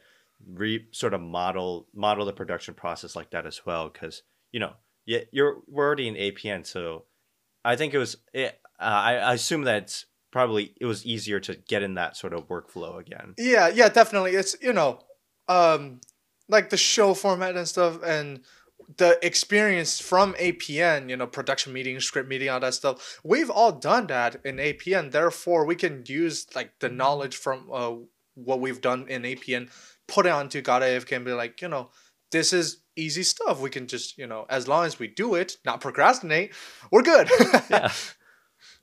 re 0.46 0.86
sort 0.92 1.14
of 1.14 1.20
model 1.20 1.88
model 1.94 2.24
the 2.24 2.32
production 2.32 2.74
process 2.74 3.16
like 3.16 3.30
that 3.30 3.46
as 3.46 3.66
well 3.66 3.88
because 3.88 4.22
you 4.52 4.60
know 4.60 4.72
yeah 5.04 5.18
you're 5.32 5.56
we're 5.66 5.84
already 5.84 6.06
in 6.06 6.14
APN 6.14 6.64
so 6.64 7.04
I 7.64 7.76
think 7.76 7.94
it 7.94 7.98
was 7.98 8.16
it, 8.32 8.58
uh, 8.80 8.84
I, 8.84 9.14
I 9.16 9.34
assume 9.34 9.62
that's 9.62 10.06
probably 10.30 10.72
it 10.80 10.86
was 10.86 11.04
easier 11.04 11.40
to 11.40 11.56
get 11.56 11.82
in 11.82 11.94
that 11.94 12.16
sort 12.16 12.32
of 12.32 12.48
workflow 12.48 12.98
again. 12.98 13.34
Yeah, 13.36 13.68
yeah, 13.68 13.88
definitely. 13.88 14.32
It's 14.32 14.56
you 14.62 14.72
know, 14.72 15.00
um, 15.48 16.00
like 16.48 16.70
the 16.70 16.76
show 16.76 17.14
format 17.14 17.56
and 17.56 17.68
stuff, 17.68 18.02
and 18.02 18.40
the 18.96 19.18
experience 19.24 20.00
from 20.00 20.34
APN, 20.34 21.10
you 21.10 21.16
know, 21.16 21.26
production 21.26 21.72
meeting, 21.72 22.00
script 22.00 22.28
meeting, 22.28 22.48
all 22.48 22.60
that 22.60 22.74
stuff, 22.74 23.20
we've 23.22 23.50
all 23.50 23.72
done 23.72 24.06
that 24.06 24.36
in 24.44 24.56
APN. 24.56 25.10
Therefore, 25.10 25.66
we 25.66 25.74
can 25.74 26.04
use 26.06 26.46
like 26.54 26.72
the 26.80 26.88
knowledge 26.88 27.36
from 27.36 27.68
uh, 27.72 27.94
what 28.34 28.60
we've 28.60 28.80
done 28.80 29.06
in 29.08 29.22
APN, 29.22 29.70
put 30.06 30.26
it 30.26 30.32
onto 30.32 30.62
God 30.62 30.82
AFK 30.82 31.16
and 31.16 31.24
be 31.24 31.32
like, 31.32 31.60
you 31.60 31.68
know, 31.68 31.90
this 32.30 32.52
is 32.52 32.78
easy 32.96 33.22
stuff. 33.22 33.60
We 33.60 33.70
can 33.70 33.86
just, 33.86 34.16
you 34.16 34.26
know, 34.26 34.46
as 34.48 34.66
long 34.66 34.86
as 34.86 34.98
we 34.98 35.08
do 35.08 35.34
it, 35.34 35.58
not 35.64 35.80
procrastinate, 35.80 36.52
we're 36.90 37.02
good. 37.02 37.28
yeah, 37.70 37.92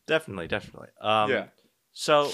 definitely, 0.08 0.48
definitely. 0.48 0.90
Um, 1.02 1.32
yeah. 1.32 1.46
So, 1.94 2.32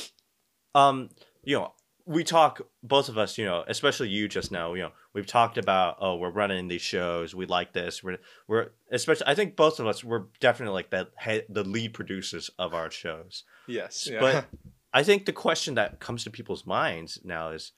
um, 0.76 1.10
you 1.44 1.58
know, 1.58 1.74
we 2.06 2.24
talk 2.24 2.62
both 2.84 3.10
of 3.10 3.18
us 3.18 3.38
you 3.38 3.46
know 3.46 3.64
especially 3.68 4.10
you 4.10 4.28
just 4.28 4.52
now 4.52 4.74
you 4.74 4.84
know 4.84 4.92
we've 5.14 5.26
talked 5.26 5.58
about 5.58 5.98
oh 6.00 6.16
we're 6.16 6.32
running 6.32 6.68
these 6.68 6.82
shows 6.82 7.36
we 7.36 7.46
like 7.46 7.74
this 7.74 8.04
we're 8.04 8.18
we're 8.48 8.70
especially 8.92 9.28
i 9.28 9.36
think 9.36 9.56
both 9.56 9.80
of 9.80 9.88
us 9.88 10.04
we're 10.04 10.26
definitely 10.40 10.74
like 10.74 10.90
that 10.90 11.12
the 11.50 11.64
lead 11.64 11.94
producers 11.94 12.50
of 12.58 12.74
our 12.74 12.90
shows 12.90 13.44
yes 13.68 14.08
yeah. 14.12 14.20
but 14.20 14.46
i 14.94 15.04
think 15.04 15.26
the 15.26 15.34
question 15.34 15.76
that 15.76 16.00
comes 16.00 16.24
to 16.24 16.30
people's 16.30 16.66
minds 16.66 17.20
now 17.24 17.50
is 17.50 17.74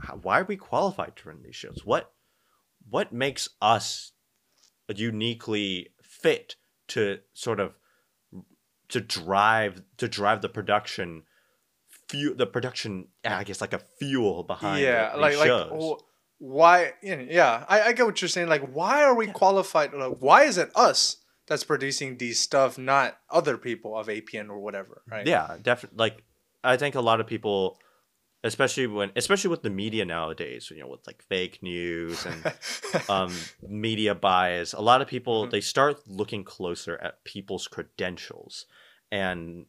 how, 0.00 0.14
why 0.16 0.40
are 0.40 0.44
we 0.44 0.56
qualified 0.56 1.16
to 1.16 1.28
run 1.28 1.42
these 1.42 1.56
shows 1.56 1.82
what 1.84 2.12
what 2.88 3.12
makes 3.12 3.48
us 3.60 4.12
uniquely 4.94 5.88
fit 6.02 6.56
to 6.88 7.18
sort 7.34 7.58
of 7.58 7.74
to 8.88 9.00
drive 9.00 9.82
to 9.96 10.06
drive 10.06 10.42
the 10.42 10.48
production 10.48 11.24
fuel 12.08 12.34
the 12.36 12.46
production 12.46 13.08
i 13.24 13.42
guess 13.42 13.60
like 13.60 13.72
a 13.72 13.80
fuel 13.98 14.44
behind 14.44 14.80
yeah 14.80 15.12
the, 15.12 15.18
like 15.18 15.34
shows. 15.34 15.70
like 15.72 16.00
why 16.38 16.92
yeah 17.02 17.64
I, 17.68 17.82
I 17.82 17.92
get 17.92 18.06
what 18.06 18.20
you're 18.20 18.28
saying 18.28 18.48
like 18.48 18.68
why 18.72 19.02
are 19.02 19.14
we 19.14 19.26
yeah. 19.26 19.32
qualified 19.32 19.94
like, 19.94 20.18
why 20.18 20.44
is 20.44 20.58
it 20.58 20.70
us 20.74 21.18
that's 21.46 21.64
producing 21.64 22.18
these 22.18 22.38
stuff 22.38 22.76
not 22.76 23.18
other 23.30 23.56
people 23.56 23.96
of 23.96 24.08
apn 24.08 24.50
or 24.50 24.58
whatever 24.58 25.02
right 25.10 25.26
yeah 25.26 25.56
definitely 25.62 25.96
like 25.98 26.22
i 26.62 26.76
think 26.76 26.94
a 26.94 27.00
lot 27.00 27.20
of 27.20 27.26
people 27.26 27.78
especially 28.44 28.86
when 28.86 29.10
especially 29.16 29.48
with 29.50 29.62
the 29.62 29.70
media 29.70 30.04
nowadays 30.04 30.70
you 30.70 30.80
know 30.80 30.88
with 30.88 31.06
like 31.06 31.22
fake 31.22 31.62
news 31.62 32.26
and 32.26 32.52
um, 33.08 33.34
media 33.66 34.14
bias 34.14 34.72
a 34.72 34.80
lot 34.80 35.00
of 35.00 35.08
people 35.08 35.42
mm-hmm. 35.42 35.50
they 35.50 35.60
start 35.60 36.06
looking 36.06 36.44
closer 36.44 36.98
at 37.02 37.24
people's 37.24 37.66
credentials 37.66 38.66
and 39.10 39.66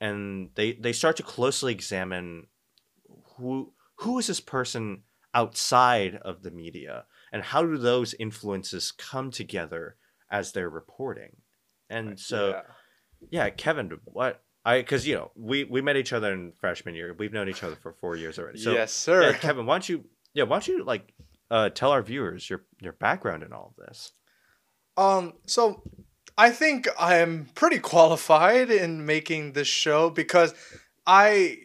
and 0.00 0.50
they 0.54 0.72
they 0.72 0.92
start 0.92 1.16
to 1.16 1.22
closely 1.22 1.72
examine 1.72 2.46
who 3.36 3.72
who 3.96 4.18
is 4.18 4.26
this 4.28 4.40
person 4.40 5.02
outside 5.34 6.16
of 6.22 6.42
the 6.42 6.50
media 6.50 7.04
and 7.32 7.42
how 7.42 7.62
do 7.62 7.76
those 7.76 8.14
influences 8.14 8.92
come 8.92 9.30
together 9.30 9.96
as 10.30 10.52
they're 10.52 10.70
reporting? 10.70 11.36
And 11.90 12.18
so 12.18 12.48
yeah, 12.50 12.62
yeah 13.30 13.50
kevin 13.50 13.90
what 14.04 14.42
i 14.64 14.78
because 14.78 15.06
you 15.06 15.14
know 15.14 15.30
we 15.36 15.64
we 15.64 15.80
met 15.80 15.96
each 15.96 16.12
other 16.12 16.32
in 16.32 16.52
freshman 16.60 16.94
year. 16.94 17.14
We've 17.18 17.32
known 17.32 17.48
each 17.48 17.62
other 17.62 17.76
for 17.76 17.92
four 17.92 18.16
years 18.16 18.38
already. 18.38 18.58
So 18.58 18.72
yes 18.72 18.92
sir. 18.92 19.30
yeah, 19.30 19.32
kevin 19.38 19.66
why 19.66 19.74
don't 19.74 19.88
you 19.88 20.04
yeah 20.32 20.44
why 20.44 20.56
don't 20.56 20.68
you 20.68 20.84
like 20.84 21.12
uh 21.50 21.70
tell 21.70 21.90
our 21.90 22.02
viewers 22.02 22.48
your 22.48 22.64
your 22.80 22.92
background 22.92 23.42
in 23.42 23.52
all 23.52 23.74
of 23.76 23.86
this? 23.86 24.12
Um 24.96 25.34
so 25.46 25.82
I 26.36 26.50
think 26.50 26.88
I'm 26.98 27.46
pretty 27.54 27.78
qualified 27.78 28.70
in 28.70 29.06
making 29.06 29.52
this 29.52 29.68
show 29.68 30.10
because 30.10 30.54
I 31.06 31.58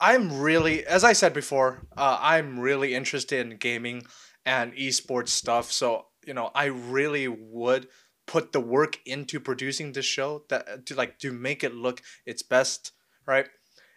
I'm 0.00 0.40
really 0.40 0.86
as 0.86 1.04
I 1.04 1.12
said 1.12 1.34
before, 1.34 1.86
uh, 1.96 2.18
I'm 2.20 2.58
really 2.58 2.94
interested 2.94 3.46
in 3.46 3.58
gaming 3.58 4.04
and 4.46 4.72
esports 4.74 5.28
stuff. 5.28 5.70
So, 5.70 6.06
you 6.26 6.34
know, 6.34 6.50
I 6.54 6.66
really 6.66 7.28
would 7.28 7.88
put 8.26 8.52
the 8.52 8.60
work 8.60 8.98
into 9.04 9.40
producing 9.40 9.92
this 9.92 10.06
show 10.06 10.44
that 10.48 10.86
to 10.86 10.94
like 10.94 11.18
to 11.18 11.32
make 11.32 11.64
it 11.64 11.74
look 11.74 12.00
its 12.24 12.42
best, 12.42 12.92
right? 13.26 13.46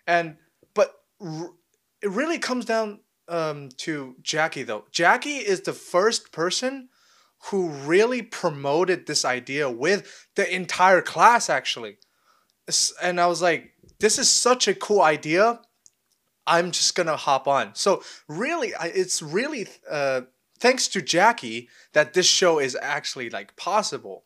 And 0.08 0.38
but 0.74 0.94
r- 1.22 1.52
it 2.02 2.10
really 2.10 2.40
comes 2.40 2.66
down 2.66 3.00
um, 3.30 3.70
to 3.78 4.16
Jackie 4.22 4.64
though. 4.64 4.86
Jackie 4.92 5.38
is 5.38 5.62
the 5.62 5.74
first 5.74 6.32
person 6.32 6.90
who 7.50 7.70
really 7.70 8.22
promoted 8.22 9.06
this 9.06 9.26
idea 9.26 9.70
with 9.70 10.28
the 10.36 10.54
entire 10.54 11.02
class 11.02 11.50
actually 11.50 11.98
and 13.02 13.20
i 13.20 13.28
was 13.28 13.42
like 13.42 13.72
this 14.00 14.18
is 14.18 14.30
such 14.30 14.68
a 14.68 14.74
cool 14.74 15.02
idea 15.02 15.60
i'm 16.48 16.72
just 16.72 16.96
gonna 16.96 17.16
hop 17.16 17.48
on 17.48 17.74
so 17.74 18.04
really 18.28 18.74
it's 18.82 19.22
really 19.22 19.68
uh, 19.90 20.22
thanks 20.60 20.88
to 20.88 21.02
jackie 21.02 21.70
that 21.94 22.14
this 22.14 22.26
show 22.26 22.60
is 22.60 22.78
actually 22.82 23.30
like 23.30 23.56
possible 23.56 24.24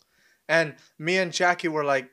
and 0.49 0.75
me 0.97 1.17
and 1.17 1.33
jackie 1.33 1.67
were 1.67 1.83
like 1.83 2.09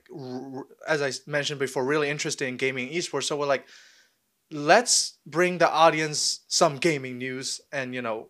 as 0.88 1.02
i 1.02 1.10
mentioned 1.26 1.58
before 1.60 1.84
really 1.84 2.08
interested 2.08 2.48
in 2.48 2.56
gaming 2.56 2.88
esports 2.90 3.24
so 3.24 3.36
we're 3.36 3.46
like 3.46 3.66
let's 4.50 5.18
bring 5.26 5.58
the 5.58 5.70
audience 5.70 6.40
some 6.48 6.76
gaming 6.76 7.18
news 7.18 7.60
and 7.72 7.94
you 7.94 8.02
know 8.02 8.28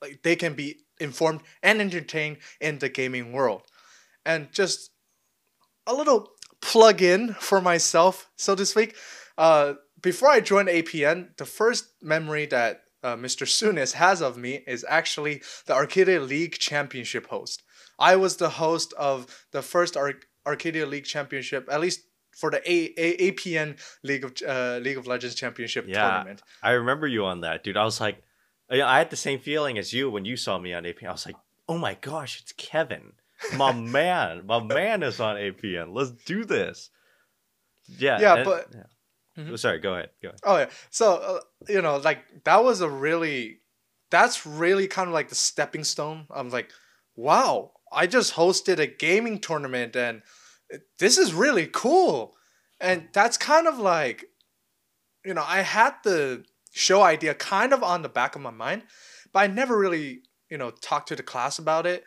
like 0.00 0.22
they 0.22 0.36
can 0.36 0.54
be 0.54 0.76
informed 1.00 1.40
and 1.62 1.80
entertained 1.80 2.38
in 2.60 2.78
the 2.78 2.88
gaming 2.88 3.32
world. 3.32 3.62
And 4.24 4.50
just 4.52 4.90
a 5.86 5.94
little 5.94 6.30
plug 6.60 7.02
in 7.02 7.34
for 7.34 7.60
myself, 7.60 8.30
so 8.36 8.54
to 8.54 8.66
speak. 8.66 8.96
uh, 9.38 9.74
before 10.00 10.28
I 10.30 10.40
joined 10.40 10.68
APN, 10.68 11.36
the 11.36 11.46
first 11.46 11.86
memory 12.02 12.46
that 12.46 12.82
uh, 13.02 13.16
Mr. 13.16 13.46
Sunis 13.46 13.92
has 13.92 14.20
of 14.20 14.36
me 14.36 14.62
is 14.66 14.84
actually 14.88 15.42
the 15.66 15.74
Arcadia 15.74 16.20
League 16.20 16.58
Championship 16.58 17.26
host. 17.28 17.62
I 17.98 18.16
was 18.16 18.36
the 18.36 18.48
host 18.50 18.92
of 18.98 19.26
the 19.52 19.62
first 19.62 19.96
Ar- 19.96 20.14
Arcadia 20.44 20.86
League 20.86 21.04
Championship, 21.04 21.68
at 21.70 21.80
least 21.80 22.00
for 22.36 22.50
the 22.50 22.58
A- 22.70 22.92
A- 22.98 23.30
APN 23.32 23.78
League 24.02 24.24
of 24.24 24.34
uh, 24.46 24.78
League 24.82 24.98
of 24.98 25.06
Legends 25.06 25.34
Championship 25.34 25.86
Yeah. 25.88 26.08
tournament. 26.10 26.42
I 26.62 26.72
remember 26.72 27.06
you 27.06 27.24
on 27.24 27.40
that, 27.40 27.64
dude. 27.64 27.76
I 27.76 27.84
was 27.84 28.00
like, 28.00 28.22
I 28.70 28.98
had 28.98 29.10
the 29.10 29.16
same 29.16 29.38
feeling 29.38 29.78
as 29.78 29.92
you 29.92 30.10
when 30.10 30.24
you 30.24 30.36
saw 30.36 30.58
me 30.58 30.74
on 30.74 30.82
APN. 30.84 31.08
I 31.08 31.12
was 31.12 31.24
like, 31.26 31.36
oh 31.68 31.78
my 31.78 31.94
gosh, 32.00 32.40
it's 32.42 32.52
Kevin, 32.52 33.12
my 33.56 33.72
man, 33.98 34.44
my 34.46 34.60
man 34.62 35.02
is 35.02 35.20
on 35.20 35.36
APN. 35.36 35.94
Let's 35.94 36.10
do 36.10 36.44
this. 36.44 36.90
Yeah, 37.86 38.20
Yeah, 38.20 38.34
and- 38.36 38.44
but- 38.44 38.68
yeah. 38.74 38.82
Mhm. 39.36 39.52
Oh, 39.52 39.56
sorry, 39.56 39.78
go 39.78 39.94
ahead. 39.94 40.10
Go 40.22 40.28
ahead. 40.28 40.40
Oh 40.44 40.56
yeah. 40.58 40.70
So 40.90 41.14
uh, 41.14 41.40
you 41.68 41.82
know, 41.82 41.98
like 41.98 42.44
that 42.44 42.64
was 42.64 42.80
a 42.80 42.88
really, 42.88 43.60
that's 44.10 44.46
really 44.46 44.86
kind 44.86 45.08
of 45.08 45.14
like 45.14 45.28
the 45.28 45.34
stepping 45.34 45.84
stone. 45.84 46.26
I'm 46.30 46.50
like, 46.50 46.70
wow, 47.16 47.72
I 47.92 48.06
just 48.06 48.34
hosted 48.34 48.78
a 48.78 48.86
gaming 48.86 49.38
tournament 49.40 49.94
and 49.96 50.22
this 50.98 51.18
is 51.18 51.32
really 51.34 51.68
cool. 51.72 52.34
And 52.80 53.08
that's 53.12 53.36
kind 53.38 53.66
of 53.66 53.78
like, 53.78 54.26
you 55.24 55.34
know, 55.34 55.44
I 55.46 55.62
had 55.62 55.94
the 56.04 56.44
show 56.72 57.02
idea 57.02 57.34
kind 57.34 57.72
of 57.72 57.82
on 57.82 58.02
the 58.02 58.08
back 58.08 58.36
of 58.36 58.42
my 58.42 58.50
mind, 58.50 58.82
but 59.32 59.40
I 59.40 59.46
never 59.46 59.76
really, 59.78 60.20
you 60.50 60.58
know, 60.58 60.70
talked 60.70 61.08
to 61.08 61.16
the 61.16 61.22
class 61.22 61.58
about 61.58 61.86
it. 61.86 62.04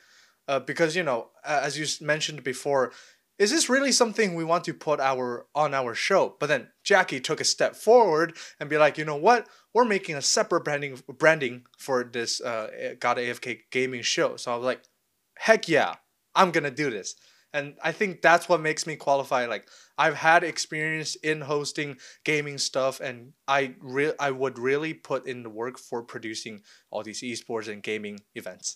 Uh, 0.47 0.59
because 0.59 0.95
you 0.95 1.03
know, 1.03 1.29
as 1.45 1.77
you 1.77 1.85
mentioned 2.05 2.43
before, 2.43 2.91
is 3.39 3.51
this 3.51 3.69
really 3.69 3.93
something 3.93 4.35
we 4.35 4.43
want 4.43 4.65
to 4.65 4.73
put 4.73 4.99
our 4.99 5.47
on 5.55 5.73
our 5.73 5.95
show? 5.95 6.35
But 6.39 6.47
then 6.47 6.67
Jackie 6.83 7.21
took 7.21 7.39
a 7.39 7.45
step 7.45 7.73
forward 7.73 8.35
and 8.59 8.69
be 8.69 8.77
like, 8.77 8.97
you 8.97 9.05
know 9.05 9.15
what? 9.15 9.47
We're 9.73 9.85
making 9.85 10.15
a 10.15 10.21
separate 10.21 10.65
branding 10.65 11.01
branding 11.07 11.63
for 11.77 12.03
this 12.03 12.41
uh, 12.41 12.95
God 12.99 13.17
AFK 13.17 13.61
gaming 13.71 14.01
show. 14.01 14.35
So 14.35 14.51
I 14.51 14.55
was 14.57 14.65
like, 14.65 14.83
heck 15.37 15.69
yeah, 15.69 15.95
I'm 16.35 16.51
gonna 16.51 16.69
do 16.69 16.91
this. 16.91 17.15
And 17.53 17.75
I 17.81 17.93
think 17.93 18.21
that's 18.21 18.47
what 18.47 18.61
makes 18.61 18.85
me 18.85 18.97
qualify. 18.97 19.45
Like 19.45 19.69
I've 19.97 20.15
had 20.15 20.43
experience 20.43 21.15
in 21.15 21.41
hosting 21.41 21.97
gaming 22.25 22.57
stuff, 22.57 22.99
and 22.99 23.31
I 23.47 23.75
re- 23.79 24.13
I 24.19 24.31
would 24.31 24.59
really 24.59 24.93
put 24.93 25.25
in 25.25 25.43
the 25.43 25.49
work 25.49 25.79
for 25.79 26.03
producing 26.03 26.61
all 26.91 27.03
these 27.03 27.23
esports 27.23 27.69
and 27.71 27.81
gaming 27.81 28.19
events. 28.35 28.75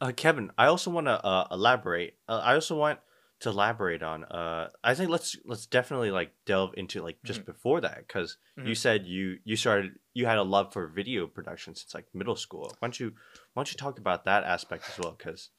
Uh, 0.00 0.12
Kevin, 0.14 0.52
I 0.58 0.66
also 0.66 0.90
want 0.90 1.06
to 1.06 1.24
uh, 1.24 1.48
elaborate. 1.50 2.14
Uh, 2.28 2.40
I 2.44 2.54
also 2.54 2.76
want 2.76 3.00
to 3.40 3.48
elaborate 3.48 4.02
on. 4.02 4.24
Uh, 4.24 4.68
I 4.84 4.94
think 4.94 5.10
let's 5.10 5.36
let's 5.44 5.66
definitely 5.66 6.10
like 6.10 6.32
delve 6.46 6.74
into 6.76 7.02
like 7.02 7.18
just 7.24 7.44
before 7.46 7.80
that 7.80 7.98
because 8.06 8.36
you 8.56 8.62
Mhm. 8.72 8.76
said 8.76 9.06
you 9.06 9.38
you 9.44 9.56
started 9.56 9.92
you 10.14 10.26
had 10.26 10.38
a 10.38 10.42
love 10.42 10.72
for 10.72 10.86
video 10.88 11.26
production 11.26 11.74
since 11.74 11.94
like 11.94 12.06
middle 12.14 12.36
school. 12.36 12.74
Why 12.78 12.86
don't 12.88 13.00
you 13.00 13.10
why 13.54 13.60
don't 13.60 13.72
you 13.72 13.78
talk 13.78 13.98
about 13.98 14.24
that 14.24 14.44
aspect 14.44 14.88
as 14.88 14.98
well? 14.98 15.12
Because 15.16 15.50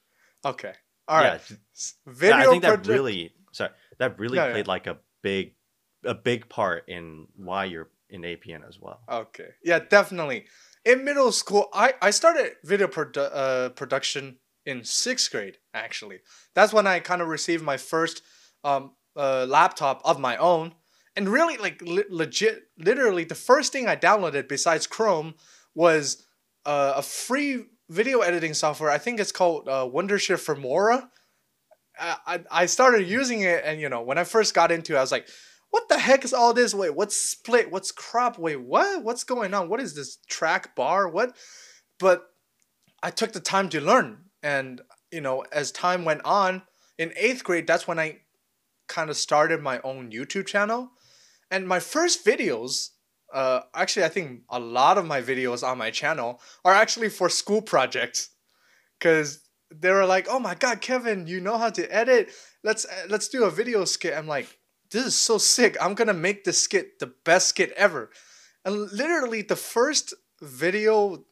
Okay, 0.46 0.74
all 1.08 1.18
right. 1.20 1.42
yeah, 1.50 1.58
yeah, 1.58 2.12
Video 2.14 2.38
I 2.38 2.46
think 2.52 2.64
that 2.64 2.88
really 2.88 3.34
sorry 3.52 3.72
that 4.00 4.18
really 4.20 4.38
No, 4.38 4.46
yeah. 4.46 4.52
played 4.54 4.68
like 4.68 4.88
a 4.88 4.98
big 5.22 5.56
a 6.04 6.14
big 6.16 6.50
part 6.50 6.88
in 6.88 7.28
why 7.36 7.66
you're 7.66 7.90
in 8.10 8.22
APN 8.22 8.68
as 8.68 8.80
well. 8.80 9.02
Okay. 9.10 9.50
Yeah, 9.64 9.80
definitely. 9.80 10.46
In 10.84 11.06
middle 11.06 11.32
school, 11.32 11.70
I, 11.74 11.94
I 12.02 12.10
started 12.12 12.54
video 12.64 12.88
produ- 12.88 13.30
uh, 13.32 13.70
production 13.70 14.38
in 14.66 14.84
sixth 14.84 15.32
grade, 15.32 15.58
actually. 15.74 16.20
That's 16.56 16.74
when 16.74 16.88
I 16.88 17.00
kind 17.00 17.22
of 17.22 17.28
received 17.28 17.64
my 17.64 17.78
first 17.78 18.22
um, 18.64 18.92
uh, 19.16 19.46
laptop 19.48 20.02
of 20.06 20.20
my 20.20 20.38
own. 20.38 20.74
And 21.16 21.28
really, 21.28 21.58
like, 21.58 21.82
le- 21.82 22.04
legit, 22.10 22.64
literally, 22.78 23.26
the 23.26 23.36
first 23.36 23.74
thing 23.74 23.88
I 23.88 23.96
downloaded 23.96 24.48
besides 24.48 24.88
Chrome 24.88 25.36
was 25.76 26.26
uh, 26.66 26.94
a 26.98 27.02
free 27.02 27.66
video 27.90 28.20
editing 28.20 28.54
software. 28.54 28.90
I 28.90 28.98
think 28.98 29.20
it's 29.20 29.32
called 29.32 29.68
uh, 29.68 29.90
Wondershare 29.92 30.40
Filmora. 30.40 31.10
I 32.00 32.40
I 32.50 32.66
started 32.66 33.08
using 33.08 33.42
it, 33.42 33.64
and 33.66 33.80
you 33.82 33.90
know, 33.90 34.02
when 34.02 34.18
I 34.18 34.24
first 34.24 34.54
got 34.54 34.72
into 34.72 34.96
it, 34.96 34.98
I 34.98 35.02
was 35.02 35.12
like, 35.12 35.28
what 35.70 35.90
the 35.90 36.00
heck 36.00 36.24
is 36.24 36.34
all 36.34 36.54
this? 36.54 36.74
Wait, 36.74 36.96
what's 36.96 37.18
split? 37.18 37.70
What's 37.72 37.92
crop? 37.92 38.40
Wait, 38.40 38.62
what? 38.62 39.04
What's 39.04 39.24
going 39.24 39.54
on? 39.54 39.70
What 39.70 39.82
is 39.82 39.94
this 39.94 40.18
track 40.28 40.76
bar? 40.76 41.08
What? 41.08 41.36
But 42.00 42.24
I 43.04 43.12
took 43.12 43.34
the 43.34 43.40
time 43.40 43.70
to 43.70 43.82
learn. 43.82 44.26
And, 44.44 44.82
you 45.12 45.22
know, 45.22 45.44
as 45.52 45.72
time 45.72 46.06
went 46.06 46.22
on, 46.26 46.64
in 46.98 47.14
eighth 47.16 47.44
grade, 47.44 47.68
that's 47.68 47.88
when 47.88 48.00
I 48.00 48.20
kind 48.88 49.10
of 49.10 49.18
started 49.18 49.62
my 49.62 49.80
own 49.84 50.12
YouTube 50.12 50.48
channel. 50.48 50.92
And 51.50 51.68
my 51.68 51.80
first 51.80 52.26
videos, 52.26 52.90
uh, 53.34 53.62
actually, 53.74 54.06
I 54.06 54.10
think 54.10 54.42
a 54.50 54.60
lot 54.60 54.98
of 54.98 55.06
my 55.06 55.22
videos 55.22 55.68
on 55.68 55.78
my 55.78 55.92
channel 55.92 56.42
are 56.66 56.74
actually 56.74 57.10
for 57.10 57.30
school 57.30 57.62
projects. 57.62 58.30
Because 59.00 59.40
they 59.74 59.92
were 59.92 60.06
like, 60.06 60.28
oh 60.30 60.40
my 60.40 60.56
God, 60.56 60.82
Kevin, 60.82 61.28
you 61.28 61.40
know 61.40 61.58
how 61.58 61.70
to 61.70 61.96
edit. 61.96 62.32
Let's, 62.64 62.86
let's 63.10 63.30
do 63.30 63.46
a 63.46 63.52
video 63.52 63.86
skit. 63.86 64.16
I'm 64.16 64.28
like, 64.28 64.58
this 64.92 65.06
is 65.06 65.16
so 65.16 65.38
sick. 65.38 65.78
I'm 65.82 65.96
gonna 65.96 66.14
make 66.14 66.44
this 66.44 66.60
skit 66.60 67.00
the 67.00 67.14
best 67.26 67.48
skit 67.48 67.72
ever. 67.78 68.12
And 68.66 68.92
literally, 68.92 69.42
the 69.42 69.56
first 69.56 70.14
video 70.42 71.24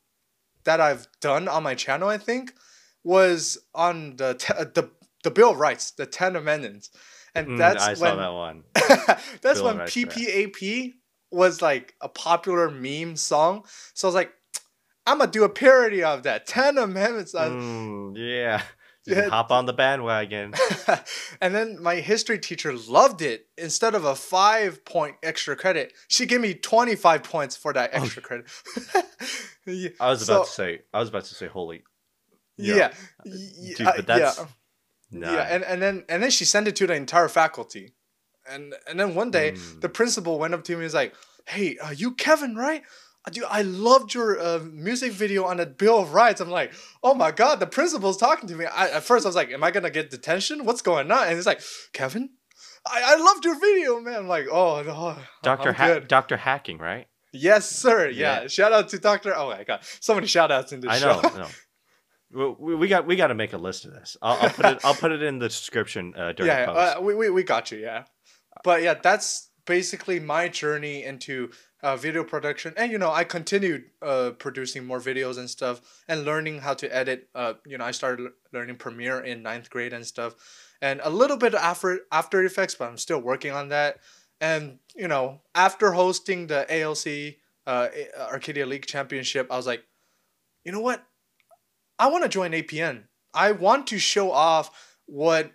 that 0.64 0.80
I've 0.80 1.08
done 1.20 1.48
on 1.48 1.64
my 1.64 1.76
channel, 1.76 2.08
I 2.08 2.18
think, 2.18 2.54
was 3.04 3.58
on 3.74 4.16
the 4.18 4.34
te- 4.36 4.54
uh, 4.54 4.66
the 4.74 4.90
the 5.24 5.32
Bill 5.32 5.52
of 5.52 5.60
Rights, 5.60 5.92
the 5.92 6.06
Ten 6.06 6.36
Amendments, 6.36 6.90
and 7.36 7.48
Mm, 7.50 7.58
that's 7.58 8.00
when 8.00 8.18
that 8.18 8.34
one. 8.34 8.64
that's 9.42 9.60
Bill 9.60 9.66
when 9.66 9.78
Rights. 9.80 9.94
PPAP 9.96 10.94
was 11.32 11.62
like 11.62 11.94
a 12.02 12.10
popular 12.10 12.70
meme 12.72 13.16
song. 13.16 13.64
So 13.94 14.08
I 14.08 14.10
was 14.10 14.16
like, 14.16 14.32
I'm 15.06 15.20
gonna 15.20 15.30
do 15.32 15.44
a 15.44 15.50
parody 15.50 16.04
of 16.04 16.24
that 16.24 16.48
Ten 16.48 16.78
Amendments. 16.78 17.34
Mm, 17.34 18.14
yeah. 18.18 18.62
Yeah. 19.08 19.30
hop 19.30 19.50
on 19.50 19.66
the 19.66 19.74
bandwagon. 19.74 20.54
and 21.42 21.56
then 21.56 21.82
my 21.82 21.96
history 21.96 22.38
teacher 22.38 22.74
loved 22.74 23.24
it. 23.24 23.48
Instead 23.58 23.96
of 23.96 24.06
a 24.06 24.14
five 24.14 24.86
point 24.86 25.16
extra 25.24 25.56
credit, 25.56 25.94
she 26.10 26.28
gave 26.28 26.42
me 26.42 26.54
25 26.54 27.24
points 27.24 27.56
for 27.56 27.74
that 27.74 27.90
Oh. 27.94 28.04
extra 28.04 28.22
credit. 28.22 28.46
yeah. 29.66 29.90
I 30.00 30.10
was 30.10 30.26
So- 30.26 30.36
about 30.36 30.46
to 30.48 30.52
say. 30.52 30.82
I 30.94 31.00
was 31.00 31.10
about 31.10 31.24
to 31.26 31.34
say, 31.34 31.48
holy. 31.48 31.84
Yeah. 32.60 32.92
Dude, 33.24 33.80
Yeah, 33.80 33.92
but 33.96 34.08
that's 34.08 34.38
yeah. 34.40 34.46
nah. 35.12 35.34
Yeah, 35.34 35.48
and, 35.50 35.64
and 35.64 35.82
then 35.82 36.04
and 36.10 36.22
then 36.24 36.30
she 36.32 36.46
sent 36.46 36.68
it 36.68 36.76
to 36.78 36.88
the 36.88 36.94
entire 36.96 37.28
faculty. 37.30 37.96
And 38.50 38.74
and 38.88 39.00
then 39.00 39.16
one 39.16 39.32
day 39.32 39.52
Mm. 39.54 39.82
the 39.82 39.90
principal 39.90 40.40
went 40.40 40.54
up 40.54 40.64
to 40.66 40.72
me 40.72 40.76
and 40.78 40.84
was 40.84 40.94
like, 40.94 41.14
"Hey, 41.48 41.78
uh, 41.78 41.92
you 41.92 42.14
Kevin, 42.16 42.56
right? 42.56 42.82
Uh, 43.26 43.32
Dude, 43.32 43.44
I 43.50 43.62
loved 43.64 44.14
your 44.14 44.40
uh, 44.40 44.60
music 44.60 45.12
video 45.12 45.44
on 45.46 45.58
the 45.58 45.66
Bill 45.66 46.00
of 46.00 46.14
Rights." 46.14 46.42
I'm 46.42 46.50
like, 46.50 46.72
"Oh 47.04 47.14
my 47.14 47.32
god, 47.32 47.60
the 47.60 47.68
principal's 47.68 48.18
talking 48.18 48.48
to 48.50 48.56
me." 48.56 48.66
I, 48.66 48.88
at 48.90 49.04
first 49.04 49.26
I 49.26 49.30
was 49.30 49.36
like, 49.36 49.52
"Am 49.52 49.64
I 49.64 49.72
gonna 49.72 49.90
get 49.92 50.10
detention? 50.10 50.66
What's 50.66 50.82
going 50.82 51.12
on?" 51.12 51.28
And 51.28 51.36
he's 51.36 51.46
like, 51.46 51.62
"Kevin, 51.94 52.30
I, 52.88 53.14
I 53.14 53.16
loved 53.18 53.46
your 53.46 53.60
video, 53.60 54.00
man." 54.00 54.16
I'm 54.16 54.28
like, 54.28 54.48
"Oh 54.52 54.82
no, 54.84 55.18
Doctor 55.44 55.70
I'm 55.70 55.76
ha- 55.76 56.00
Doctor 56.08 56.38
Hacking, 56.38 56.78
right? 56.80 57.08
Yes, 57.32 57.70
sir. 57.70 58.10
Yeah. 58.10 58.42
Yeah. 58.42 58.48
Shout 58.48 58.74
out 58.74 58.90
to 58.90 58.98
Doctor. 58.98 59.36
Oh 59.36 59.50
my 59.50 59.64
god, 59.64 59.82
so 60.00 60.16
many 60.16 60.26
shout 60.28 60.50
outs 60.52 60.72
in 60.72 60.80
this 60.80 60.90
I 60.92 60.98
show. 60.98 61.22
know. 61.22 61.30
I 61.30 61.38
know. 61.40 61.48
We, 62.32 62.76
we- 62.76 62.88
got 62.88 63.08
we 63.08 63.16
got 63.16 63.28
to 63.28 63.36
make 63.36 63.54
a 63.54 63.58
list 63.58 63.86
of 63.86 63.92
this. 63.94 64.18
I'll, 64.22 64.38
I'll 64.40 64.50
put 64.50 64.66
it 64.66 64.86
I'll 64.86 64.94
put 64.94 65.12
it 65.12 65.24
in 65.24 65.40
the 65.40 65.48
description 65.48 66.14
uh, 66.16 66.34
during 66.34 66.52
yeah, 66.52 66.66
the 66.66 66.74
post. 66.74 66.98
uh, 66.98 67.02
we, 67.02 67.16
we, 67.16 67.30
we 67.30 67.44
got 67.44 67.72
you, 67.72 67.80
yeah. 67.80 68.04
But 68.64 68.84
yeah, 68.84 68.96
that's 68.96 69.50
basically 69.66 70.20
my 70.20 70.48
journey 70.48 71.04
into 71.04 71.52
uh, 71.84 71.96
video 71.96 72.24
production. 72.24 72.74
And, 72.76 72.92
you 72.92 72.98
know, 72.98 73.12
I 73.12 73.24
continued 73.24 73.86
uh, 74.02 74.32
producing 74.32 74.86
more 74.86 75.00
videos 75.00 75.38
and 75.38 75.50
stuff 75.50 75.82
and 76.08 76.26
learning 76.26 76.60
how 76.60 76.74
to 76.74 76.94
edit. 76.94 77.30
Uh, 77.34 77.54
you 77.66 77.78
know, 77.78 77.86
I 77.86 77.92
started 77.92 78.32
learning 78.52 78.78
Premiere 78.78 79.20
in 79.20 79.44
ninth 79.44 79.70
grade 79.70 79.94
and 79.94 80.06
stuff. 80.06 80.36
And 80.82 81.00
a 81.04 81.10
little 81.10 81.38
bit 81.38 81.54
after 81.54 82.00
After 82.12 82.44
Effects, 82.44 82.76
but 82.76 82.90
I'm 82.90 82.98
still 82.98 83.20
working 83.20 83.52
on 83.52 83.70
that. 83.70 83.98
And, 84.42 84.80
you 84.96 85.08
know, 85.08 85.42
after 85.54 85.92
hosting 85.92 86.48
the 86.48 86.66
ALC 86.70 87.36
uh, 87.68 87.90
Arcadia 88.20 88.66
League 88.66 88.86
Championship, 88.88 89.48
I 89.52 89.58
was 89.58 89.68
like, 89.68 89.84
you 90.66 90.72
know 90.72 90.82
what? 90.82 91.04
I 92.00 92.08
want 92.08 92.24
to 92.24 92.30
join 92.30 92.52
APN. 92.52 93.04
I 93.34 93.52
want 93.52 93.88
to 93.88 94.00
show 94.00 94.32
off 94.32 94.72
what 95.06 95.52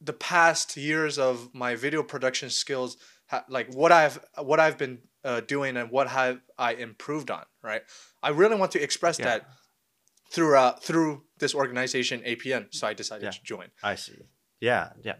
the 0.00 0.12
past 0.12 0.76
years 0.76 1.18
of 1.18 1.50
my 1.54 1.76
video 1.76 2.02
production 2.02 2.50
skills, 2.50 2.96
ha- 3.28 3.44
like 3.48 3.72
what 3.74 3.92
I've 3.92 4.18
what 4.42 4.58
I've 4.58 4.76
been 4.78 4.98
uh, 5.24 5.40
doing 5.40 5.76
and 5.76 5.90
what 5.90 6.08
have 6.08 6.40
I 6.58 6.74
improved 6.74 7.30
on. 7.30 7.44
Right. 7.62 7.82
I 8.22 8.30
really 8.30 8.56
want 8.56 8.72
to 8.72 8.82
express 8.82 9.18
Yeah. 9.18 9.26
that 9.26 9.46
through 10.32 10.56
uh, 10.56 10.72
through 10.80 11.22
this 11.38 11.54
organization 11.54 12.22
APN. 12.22 12.74
So 12.74 12.86
I 12.88 12.94
decided 12.94 13.24
Yeah. 13.24 13.30
to 13.30 13.42
join. 13.44 13.68
I 13.82 13.94
see. 13.94 14.16
Yeah, 14.60 14.90
yeah. 15.04 15.14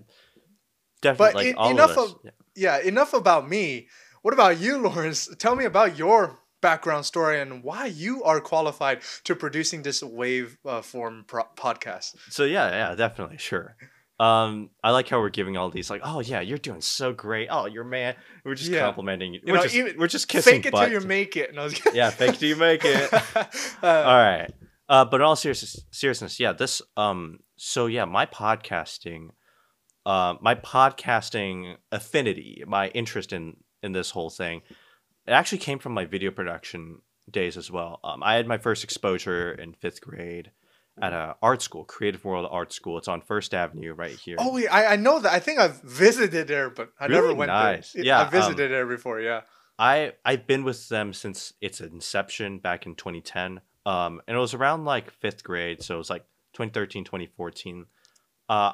Definitely. 1.02 1.52
But 1.52 1.58
like 1.58 1.66
en- 1.70 1.76
enough 1.76 1.90
of 1.98 1.98
of- 1.98 2.18
yeah. 2.24 2.30
Yeah. 2.54 2.78
Enough 2.78 3.12
about 3.14 3.48
me. 3.48 3.88
What 4.22 4.34
about 4.34 4.58
you, 4.58 4.78
Lawrence? 4.78 5.28
Tell 5.38 5.54
me 5.56 5.64
about 5.64 5.96
your 5.98 6.38
background 6.62 7.04
story 7.04 7.38
and 7.40 7.62
why 7.62 7.84
you 7.86 8.24
are 8.24 8.40
qualified 8.40 9.00
to 9.24 9.34
producing 9.36 9.82
this 9.82 10.02
wave 10.02 10.56
uh, 10.64 10.80
form 10.80 11.24
pro- 11.26 11.48
podcast. 11.56 12.14
So 12.30 12.44
yeah, 12.44 12.70
yeah, 12.70 12.94
definitely, 12.94 13.36
sure. 13.36 13.76
Um, 14.20 14.70
I 14.84 14.92
like 14.92 15.08
how 15.08 15.18
we're 15.18 15.30
giving 15.30 15.56
all 15.56 15.68
these 15.68 15.90
like, 15.90 16.00
oh 16.04 16.20
yeah, 16.20 16.40
you're 16.40 16.56
doing 16.58 16.80
so 16.80 17.12
great. 17.12 17.48
Oh, 17.50 17.66
you're 17.66 17.82
man. 17.84 18.14
We're 18.44 18.54
just 18.54 18.70
Yeah. 18.70 18.80
complimenting 18.84 19.34
you. 19.34 19.40
You 19.44 19.52
We're 19.52 19.56
know, 19.58 19.62
just 19.64 19.74
even- 19.74 19.98
we're 19.98 20.06
just 20.06 20.28
kissing 20.28 20.54
Fake 20.62 20.66
it 20.66 20.72
butt. 20.72 20.88
till 20.90 21.02
you 21.02 21.06
make 21.06 21.36
it. 21.36 21.52
No, 21.54 21.68
yeah, 21.92 22.10
fake 22.10 22.38
till 22.38 22.48
you 22.48 22.56
make 22.56 22.82
it. 22.84 23.12
uh, 23.12 23.44
all 23.82 24.16
right. 24.16 24.50
Uh, 24.88 25.04
but 25.04 25.20
in 25.20 25.24
all 25.26 25.34
seriousness, 25.36 25.80
seriousness, 25.90 26.38
yeah, 26.38 26.52
this 26.52 26.80
um, 26.96 27.38
so 27.56 27.86
yeah, 27.86 28.04
my 28.04 28.26
podcasting, 28.26 29.28
uh, 30.06 30.34
my 30.40 30.54
podcasting 30.54 31.76
affinity, 31.90 32.62
my 32.66 32.88
interest 32.88 33.32
in 33.32 33.56
in 33.82 33.92
this 33.92 34.10
whole 34.10 34.30
thing, 34.30 34.62
it 35.32 35.34
actually 35.34 35.58
came 35.58 35.78
from 35.78 35.94
my 35.94 36.04
video 36.04 36.30
production 36.30 37.00
days 37.30 37.56
as 37.56 37.70
well. 37.70 38.00
Um, 38.04 38.22
I 38.22 38.34
had 38.34 38.46
my 38.46 38.58
first 38.58 38.84
exposure 38.84 39.52
in 39.52 39.72
fifth 39.72 40.02
grade 40.02 40.50
at 41.00 41.14
a 41.14 41.36
art 41.40 41.62
school, 41.62 41.84
Creative 41.84 42.22
World 42.22 42.46
Art 42.50 42.70
School. 42.70 42.98
It's 42.98 43.08
on 43.08 43.22
First 43.22 43.54
Avenue, 43.54 43.94
right 43.94 44.14
here. 44.14 44.36
Oh 44.38 44.52
wait, 44.52 44.68
I, 44.68 44.88
I 44.88 44.96
know 44.96 45.20
that. 45.20 45.32
I 45.32 45.38
think 45.38 45.58
I've 45.58 45.80
visited 45.80 46.48
there, 46.48 46.68
but 46.68 46.90
I 47.00 47.08
never 47.08 47.28
Really? 47.28 47.34
went 47.38 47.48
Nice. 47.48 47.92
there. 47.92 48.04
Yeah, 48.04 48.20
I 48.20 48.24
um, 48.24 48.30
visited 48.30 48.70
there 48.70 48.84
before. 48.84 49.18
Yeah. 49.20 49.40
I 49.78 50.12
I've 50.22 50.46
been 50.46 50.64
with 50.64 50.90
them 50.90 51.14
since 51.14 51.54
its 51.62 51.80
inception 51.80 52.58
back 52.58 52.84
in 52.84 52.94
2010. 52.94 53.62
Um, 53.86 54.20
and 54.28 54.36
it 54.36 54.40
was 54.40 54.52
around 54.52 54.84
like 54.84 55.10
fifth 55.10 55.42
grade, 55.42 55.82
so 55.82 55.94
it 55.94 55.98
was 55.98 56.10
like 56.10 56.26
2013, 56.52 57.04
2014. 57.04 57.86
Uh, 58.50 58.72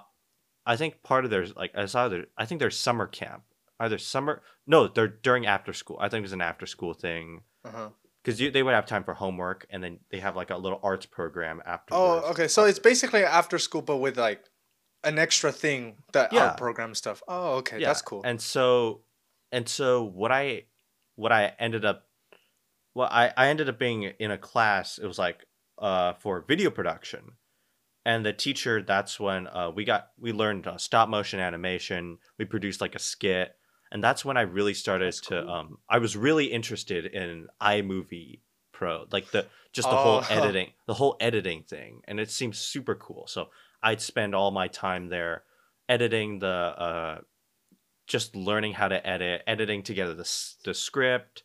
I 0.67 0.77
think 0.77 1.03
part 1.05 1.25
of 1.25 1.31
their 1.31 1.47
like 1.57 1.71
I 1.77 1.87
saw 1.87 2.09
their 2.09 2.27
I 2.37 2.47
think 2.47 2.59
their 2.59 2.71
summer 2.73 3.07
camp, 3.07 3.45
either 3.81 3.99
summer 3.99 4.43
no, 4.67 4.87
they're 4.89 5.09
during 5.09 5.47
after 5.47 5.73
school. 5.73 5.97
I 6.01 6.09
think 6.09 6.19
it 6.21 6.23
was 6.23 6.33
an 6.33 6.41
after 6.43 6.67
school 6.67 6.93
thing 6.95 7.43
Uh-huh. 7.65 7.89
because 8.23 8.39
they 8.39 8.63
would 8.63 8.75
have 8.75 8.87
time 8.87 9.05
for 9.05 9.15
homework, 9.15 9.67
and 9.71 9.83
then 9.83 10.01
they 10.11 10.19
have 10.21 10.37
like 10.37 10.51
a 10.51 10.57
little 10.57 10.81
arts 10.83 11.07
program 11.07 11.63
after. 11.65 11.95
Oh, 11.95 12.21
okay. 12.31 12.49
So 12.49 12.65
it's 12.65 12.79
basically 12.79 13.25
after 13.25 13.59
school, 13.59 13.83
but 13.83 13.97
with 13.99 14.19
like 14.19 14.45
an 15.05 15.19
extra 15.19 15.53
thing 15.53 15.97
that 16.13 16.33
Yeah. 16.33 16.49
art 16.49 16.59
program 16.59 16.95
stuff. 16.95 17.23
Oh, 17.29 17.57
okay, 17.59 17.83
that's 17.83 18.03
cool. 18.03 18.23
And 18.25 18.41
so, 18.41 19.03
and 19.53 19.69
so 19.69 20.03
what 20.03 20.33
I, 20.33 20.65
what 21.15 21.33
I 21.33 21.55
ended 21.59 21.85
up, 21.85 22.09
well, 22.95 23.09
I, 23.11 23.33
I 23.37 23.49
ended 23.49 23.69
up 23.69 23.79
being 23.79 24.03
in 24.03 24.31
a 24.31 24.39
class. 24.39 24.99
It 24.99 25.07
was 25.07 25.19
like 25.19 25.45
uh 25.79 26.15
for 26.15 26.45
video 26.49 26.71
production, 26.71 27.37
and 28.05 28.27
the 28.27 28.33
teacher. 28.33 28.83
That's 28.83 29.21
when 29.21 29.47
uh 29.47 29.71
we 29.75 29.85
got 29.85 30.09
we 30.19 30.33
learned 30.33 30.67
uh, 30.67 30.77
stop 30.79 31.09
motion 31.09 31.39
animation. 31.41 32.19
We 32.39 32.45
produced 32.45 32.81
like 32.81 32.97
a 32.97 32.99
skit, 32.99 33.55
and 33.91 34.03
that's 34.03 34.25
when 34.25 34.37
I 34.37 34.43
really 34.43 34.75
started 34.75 35.13
to 35.25 35.47
um. 35.47 35.79
I 35.89 35.99
was 35.99 36.17
really 36.17 36.47
interested 36.47 37.07
in 37.07 37.49
iMovie 37.61 38.41
Pro, 38.73 39.07
like 39.11 39.31
the 39.33 39.47
just 39.73 39.91
the 39.91 39.97
whole 39.97 40.21
Oh. 40.23 40.27
editing, 40.31 40.71
the 40.87 40.95
whole 40.95 41.17
editing 41.21 41.63
thing, 41.65 42.03
and 42.07 42.21
it 42.21 42.31
seems 42.31 42.59
super 42.59 42.95
cool. 42.95 43.27
So 43.27 43.49
I'd 43.83 44.01
spend 44.01 44.35
all 44.35 44.51
my 44.51 44.69
time 44.69 45.09
there 45.09 45.43
editing 45.89 46.39
the 46.39 46.47
uh 46.49 47.21
just 48.07 48.35
learning 48.35 48.73
how 48.73 48.89
to 48.89 49.07
edit, 49.07 49.43
editing 49.47 49.83
together 49.83 50.15
the 50.15 50.29
the 50.65 50.75
script, 50.75 51.43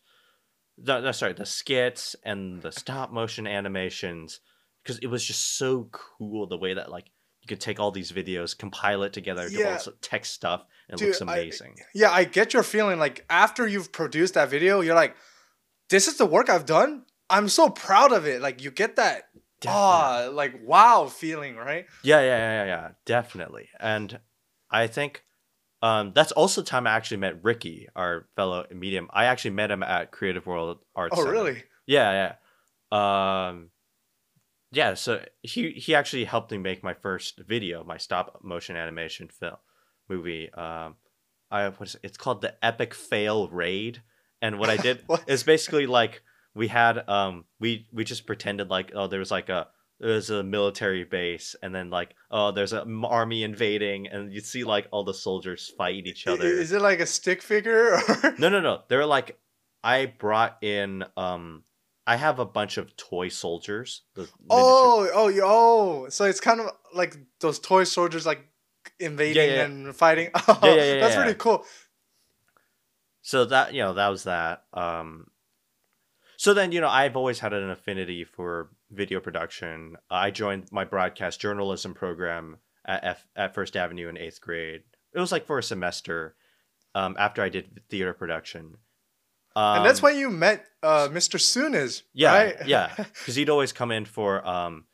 the, 0.78 1.00
no, 1.00 1.12
sorry, 1.12 1.32
the 1.34 1.44
skits 1.46 2.16
and 2.24 2.62
the 2.62 2.72
stop 2.72 3.12
motion 3.12 3.46
animations, 3.46 4.40
because 4.82 4.98
it 4.98 5.08
was 5.08 5.24
just 5.24 5.56
so 5.58 5.88
cool 5.92 6.46
the 6.46 6.56
way 6.56 6.74
that 6.74 6.90
like 6.90 7.10
you 7.42 7.48
could 7.48 7.60
take 7.60 7.78
all 7.78 7.90
these 7.90 8.12
videos, 8.12 8.56
compile 8.56 9.02
it 9.02 9.12
together, 9.12 9.48
do 9.50 9.56
all 9.64 9.72
Yeah. 9.72 9.92
text 10.00 10.32
stuff, 10.32 10.64
it 10.88 10.96
Dude, 10.96 11.08
looks 11.08 11.22
I- 11.22 11.24
amazing. 11.38 11.76
yeah, 11.94 12.10
I 12.10 12.24
get 12.24 12.52
your 12.54 12.62
feeling. 12.62 12.98
Like 12.98 13.24
after 13.30 13.66
you've 13.66 13.92
produced 13.92 14.34
that 14.34 14.50
video, 14.50 14.80
you're 14.80 14.94
like, 14.94 15.16
"This 15.90 16.08
is 16.08 16.16
the 16.16 16.26
work 16.26 16.48
I've 16.50 16.66
done. 16.66 17.04
I'm 17.30 17.48
so 17.48 17.70
proud 17.70 18.12
of 18.12 18.26
it." 18.26 18.40
Like 18.42 18.62
you 18.62 18.70
get 18.70 18.96
that 18.96 19.24
ah, 19.66 20.28
like 20.32 20.54
wow 20.64 21.06
feeling, 21.06 21.56
right? 21.56 21.86
Yeah, 22.02 22.20
yeah, 22.20 22.26
yeah, 22.26 22.52
yeah, 22.52 22.64
yeah, 22.66 22.88
definitely. 23.06 23.68
And 23.80 24.20
I 24.70 24.86
think 24.86 25.24
um, 25.82 26.12
that's 26.14 26.32
also 26.32 26.60
the 26.62 26.66
time 26.66 26.86
I 26.86 26.90
actually 26.92 27.18
met 27.18 27.42
Ricky, 27.42 27.88
our 27.96 28.26
fellow 28.36 28.66
medium. 28.70 29.08
I 29.12 29.26
actually 29.26 29.52
met 29.52 29.70
him 29.70 29.82
at 29.82 30.12
Creative 30.12 30.46
World 30.46 30.78
Arts. 30.94 31.14
Oh, 31.16 31.22
Center. 31.22 31.32
really? 31.32 31.62
Yeah, 31.86 32.34
yeah. 32.92 33.48
Um, 33.48 33.70
yeah. 34.70 34.94
So 34.94 35.24
he 35.42 35.70
he 35.72 35.94
actually 35.94 36.24
helped 36.24 36.50
me 36.52 36.58
make 36.58 36.82
my 36.82 36.94
first 36.94 37.38
video, 37.46 37.84
my 37.84 37.96
stop 37.96 38.40
motion 38.42 38.76
animation 38.76 39.28
film 39.28 39.56
movie. 40.08 40.52
Um, 40.52 40.96
I 41.50 41.68
what 41.68 41.88
is 41.88 41.94
it? 41.94 42.00
It's 42.02 42.16
called 42.16 42.40
the 42.40 42.54
Epic 42.64 42.94
Fail 42.94 43.48
Raid, 43.48 44.02
and 44.42 44.58
what 44.58 44.70
I 44.70 44.76
did 44.76 45.04
is 45.26 45.42
basically 45.42 45.86
like 45.86 46.22
we 46.54 46.68
had 46.68 47.08
um 47.08 47.44
we 47.60 47.86
we 47.92 48.04
just 48.04 48.26
pretended 48.26 48.70
like 48.70 48.92
oh 48.94 49.06
there 49.06 49.18
was 49.18 49.30
like 49.30 49.48
a 49.48 49.68
there's 50.00 50.30
a 50.30 50.42
military 50.42 51.04
base 51.04 51.54
and 51.62 51.74
then 51.74 51.88
like 51.90 52.14
oh 52.30 52.50
there's 52.50 52.72
an 52.72 53.04
army 53.04 53.42
invading 53.42 54.08
and 54.08 54.32
you 54.32 54.40
see 54.40 54.64
like 54.64 54.88
all 54.90 55.04
the 55.04 55.14
soldiers 55.14 55.72
fight 55.78 56.06
each 56.06 56.26
other 56.26 56.46
Is 56.46 56.72
it 56.72 56.82
like 56.82 57.00
a 57.00 57.06
stick 57.06 57.42
figure? 57.42 57.94
Or... 57.94 58.34
no, 58.38 58.48
no, 58.48 58.60
no. 58.60 58.82
They're 58.88 59.06
like 59.06 59.38
I 59.82 60.06
brought 60.06 60.62
in 60.62 61.04
um 61.16 61.62
I 62.06 62.16
have 62.16 62.38
a 62.38 62.44
bunch 62.44 62.76
of 62.76 62.94
toy 62.96 63.28
soldiers. 63.28 64.02
The 64.14 64.22
miniature- 64.22 64.38
Oh, 64.50 65.10
oh, 65.14 65.40
oh! 65.42 66.08
So 66.10 66.24
it's 66.24 66.40
kind 66.40 66.60
of 66.60 66.70
like 66.92 67.16
those 67.40 67.58
toy 67.58 67.84
soldiers, 67.84 68.26
like 68.26 68.46
invading 69.00 69.50
yeah. 69.50 69.64
and 69.64 69.94
fighting. 69.96 70.30
Oh, 70.34 70.58
Yeah, 70.64 70.74
yeah, 70.74 70.82
yeah, 70.94 71.00
that's 71.00 71.14
yeah. 71.14 71.22
pretty 71.22 71.38
cool. 71.38 71.64
so 73.22 73.44
that 73.46 73.74
you 73.74 73.80
know 73.82 73.94
that 73.94 74.08
was 74.08 74.24
that. 74.24 74.64
Um 74.72 75.28
so 76.36 76.52
then 76.54 76.72
you 76.72 76.80
know 76.80 76.88
I've 76.88 77.16
always 77.16 77.38
had 77.38 77.52
an 77.52 77.70
affinity 77.70 78.24
for 78.24 78.70
video 78.90 79.20
production. 79.20 79.96
I 80.10 80.30
joined 80.30 80.70
my 80.72 80.84
broadcast 80.84 81.40
journalism 81.40 81.94
program 81.94 82.58
at 82.84 83.04
F- 83.04 83.26
at 83.36 83.54
First 83.54 83.76
Avenue 83.76 84.08
in 84.08 84.16
8th 84.16 84.40
grade. 84.40 84.82
It 85.14 85.20
was 85.20 85.32
like 85.32 85.46
for 85.46 85.58
a 85.58 85.62
semester 85.62 86.34
um 86.94 87.16
after 87.18 87.42
I 87.42 87.48
did 87.48 87.82
theater 87.88 88.12
production. 88.14 88.76
Um, 89.56 89.76
and 89.78 89.86
that's 89.86 90.02
when 90.02 90.18
you 90.18 90.30
met 90.30 90.64
uh, 90.82 91.06
Mr. 91.12 91.38
Sooniz, 91.38 92.02
Yeah, 92.12 92.32
right? 92.34 92.56
yeah. 92.66 92.92
because 92.96 93.36
he'd 93.36 93.48
always 93.48 93.72
come 93.72 93.92
in 93.92 94.04
for 94.04 94.44
um 94.46 94.84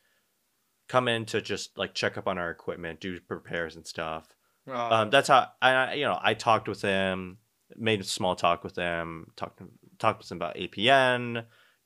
come 0.91 1.07
in 1.07 1.25
to 1.25 1.41
just 1.41 1.77
like 1.77 1.93
check 1.93 2.17
up 2.17 2.27
on 2.27 2.37
our 2.37 2.49
equipment 2.49 2.99
do 2.99 3.17
repairs 3.29 3.75
and 3.75 3.87
stuff. 3.87 4.27
Uh, 4.67 4.89
um 4.89 5.09
that's 5.09 5.27
how 5.27 5.47
i 5.61 5.93
you 5.95 6.05
know 6.05 6.19
i 6.21 6.35
talked 6.35 6.67
with 6.67 6.83
him 6.83 7.37
made 7.75 7.99
a 7.99 8.03
small 8.03 8.35
talk 8.35 8.63
with 8.63 8.75
him 8.75 9.31
talked 9.35 9.59
talked 9.97 10.19
with 10.19 10.31
him 10.31 10.37
about 10.37 10.55
apn 10.55 11.43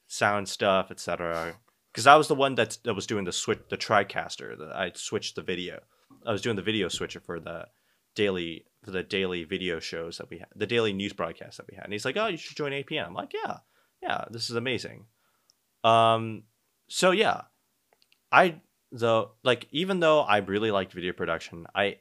sound 0.07 0.49
stuff 0.49 0.91
etc 0.91 1.55
because 1.91 2.05
i 2.05 2.15
was 2.17 2.27
the 2.27 2.35
one 2.35 2.55
that 2.55 2.77
that 2.83 2.93
was 2.93 3.07
doing 3.07 3.23
the 3.23 3.31
switch 3.31 3.59
the 3.69 3.77
tricaster 3.77 4.57
that 4.57 4.75
i 4.75 4.91
switched 4.93 5.35
the 5.35 5.41
video 5.41 5.79
i 6.25 6.33
was 6.33 6.41
doing 6.41 6.57
the 6.57 6.61
video 6.61 6.89
switcher 6.89 7.21
for 7.21 7.39
the 7.39 7.65
daily 8.15 8.65
for 8.83 8.91
the 8.91 9.03
daily 9.03 9.43
video 9.43 9.79
shows 9.79 10.17
that 10.17 10.29
we 10.29 10.39
had 10.39 10.47
the 10.55 10.67
daily 10.67 10.93
news 10.93 11.13
broadcast 11.13 11.57
that 11.57 11.67
we 11.69 11.75
had. 11.75 11.83
And 11.85 11.93
he's 11.93 12.05
like 12.05 12.17
oh 12.17 12.27
you 12.27 12.37
should 12.37 12.57
join 12.57 12.71
apn 12.71 13.05
i'm 13.05 13.13
like 13.13 13.33
yeah 13.33 13.57
yeah 14.01 14.25
this 14.31 14.49
is 14.49 14.55
amazing. 14.55 15.05
Um 15.83 16.43
so 16.87 17.11
yeah 17.11 17.41
i 18.31 18.61
though 18.99 19.31
like 19.43 19.67
even 19.71 19.99
though 19.99 20.21
i 20.21 20.37
really 20.37 20.71
liked 20.71 20.93
video 20.93 21.13
production 21.13 21.65
i 21.75 21.97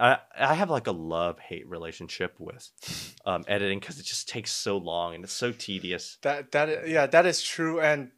i 0.00 0.18
i 0.38 0.54
have 0.54 0.70
like 0.70 0.86
a 0.86 0.92
love 0.92 1.38
hate 1.38 1.68
relationship 1.68 2.34
with 2.38 2.70
um 3.24 3.44
editing 3.48 3.78
because 3.78 3.98
it 3.98 4.04
just 4.04 4.28
takes 4.28 4.50
so 4.50 4.76
long 4.76 5.14
and 5.14 5.24
it's 5.24 5.32
so 5.32 5.52
tedious. 5.52 6.18
That 6.22 6.52
that 6.52 6.88
yeah, 6.88 7.06
that 7.06 7.26
is 7.26 7.42
true. 7.42 7.80
And 7.80 8.10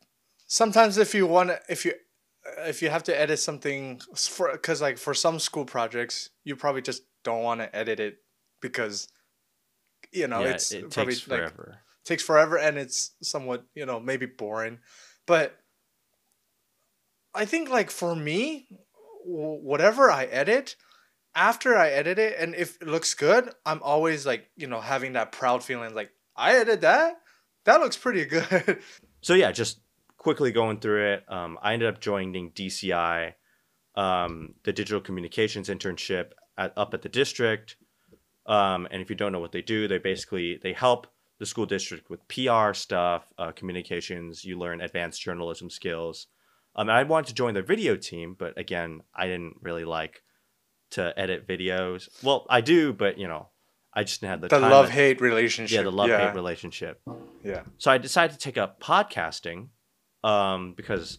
sometimes 0.46 0.98
if 0.98 1.14
you 1.14 1.26
want, 1.26 1.50
to 1.50 1.60
if 1.68 1.84
you 1.84 1.94
if 2.58 2.82
you 2.82 2.90
have 2.90 3.04
to 3.04 3.18
edit 3.18 3.38
something 3.38 4.00
for 4.16 4.52
because 4.52 4.80
like 4.80 4.98
for 4.98 5.14
some 5.14 5.38
school 5.38 5.64
projects, 5.64 6.30
you 6.44 6.56
probably 6.56 6.82
just 6.82 7.02
don't 7.22 7.42
want 7.42 7.60
to 7.60 7.74
edit 7.74 8.00
it 8.00 8.18
because 8.60 9.08
you 10.12 10.28
know 10.28 10.40
yeah 10.40 10.50
it's 10.50 10.72
it 10.72 10.90
probably 10.90 11.14
takes 11.14 11.28
like 11.28 11.52
takes 12.04 12.22
forever 12.22 12.58
and 12.58 12.76
it's 12.78 13.12
somewhat 13.22 13.64
you 13.74 13.86
know 13.86 14.00
maybe 14.00 14.26
boring. 14.26 14.78
But 15.26 15.58
i 17.34 17.44
think 17.44 17.68
like 17.68 17.90
for 17.90 18.14
me 18.14 18.66
whatever 19.24 20.10
i 20.10 20.24
edit 20.24 20.76
after 21.34 21.76
i 21.76 21.88
edit 21.88 22.18
it 22.18 22.36
and 22.38 22.54
if 22.54 22.80
it 22.80 22.88
looks 22.88 23.14
good 23.14 23.50
i'm 23.66 23.82
always 23.82 24.24
like 24.24 24.48
you 24.56 24.66
know 24.66 24.80
having 24.80 25.14
that 25.14 25.32
proud 25.32 25.62
feeling 25.62 25.94
like 25.94 26.10
i 26.36 26.54
edited 26.54 26.82
that? 26.82 27.20
That 27.64 27.80
looks 27.80 27.96
pretty 27.96 28.24
good. 28.36 28.78
So 29.22 29.34
yeah 29.34 29.52
just 29.52 29.80
quickly 30.18 30.52
going 30.52 30.80
through 30.80 31.12
it 31.12 31.24
um 31.28 31.58
i 31.62 31.74
ended 31.74 31.88
up 31.88 32.00
joining 32.00 32.50
dci 32.52 33.32
um 33.94 34.54
the 34.64 34.72
digital 34.72 35.00
communications 35.00 35.68
internship 35.68 36.30
at, 36.56 36.72
up 36.76 36.94
at 36.94 37.02
the 37.02 37.08
district. 37.08 37.76
Um 38.46 38.86
and 38.90 39.02
if 39.02 39.10
you 39.10 39.16
don't 39.16 39.32
know 39.32 39.40
what 39.40 39.52
they 39.52 39.62
do 39.62 39.88
they 39.88 39.98
basically 39.98 40.58
they 40.62 40.72
help 40.72 41.06
the 41.38 41.46
school 41.46 41.66
district 41.66 42.10
with 42.10 42.26
pr 42.28 42.72
stuff 42.72 43.32
uh, 43.38 43.52
communications. 43.52 44.44
You 44.44 44.58
learn 44.58 44.80
advanced 44.80 45.20
journalism 45.20 45.68
skills 45.68 46.28
um 46.76 46.90
i 46.90 47.02
wanted 47.02 47.28
to 47.28 47.34
join 47.34 47.54
their 47.54 47.62
video 47.62 47.96
team 47.96 48.34
but 48.38 48.58
again 48.58 49.00
i 49.14 49.26
didn't 49.26 49.56
really 49.62 49.84
like 49.84 50.22
to 50.90 51.12
edit 51.18 51.46
videos 51.46 52.08
well 52.22 52.46
i 52.50 52.60
do 52.60 52.92
but 52.92 53.18
you 53.18 53.26
know 53.26 53.48
i 53.92 54.04
just 54.04 54.20
didn't 54.20 54.30
have 54.30 54.40
the, 54.40 54.48
the 54.48 54.60
love 54.60 54.90
hate 54.90 55.20
relationship 55.20 55.76
yeah 55.76 55.82
the 55.82 55.90
love 55.90 56.08
yeah, 56.08 56.26
hate 56.26 56.34
relationship 56.34 57.00
yeah 57.42 57.62
so 57.78 57.90
I 57.90 57.98
decided 57.98 58.32
to 58.32 58.38
take 58.38 58.56
up 58.56 58.80
podcasting 58.80 59.68
um, 60.24 60.72
because 60.74 61.18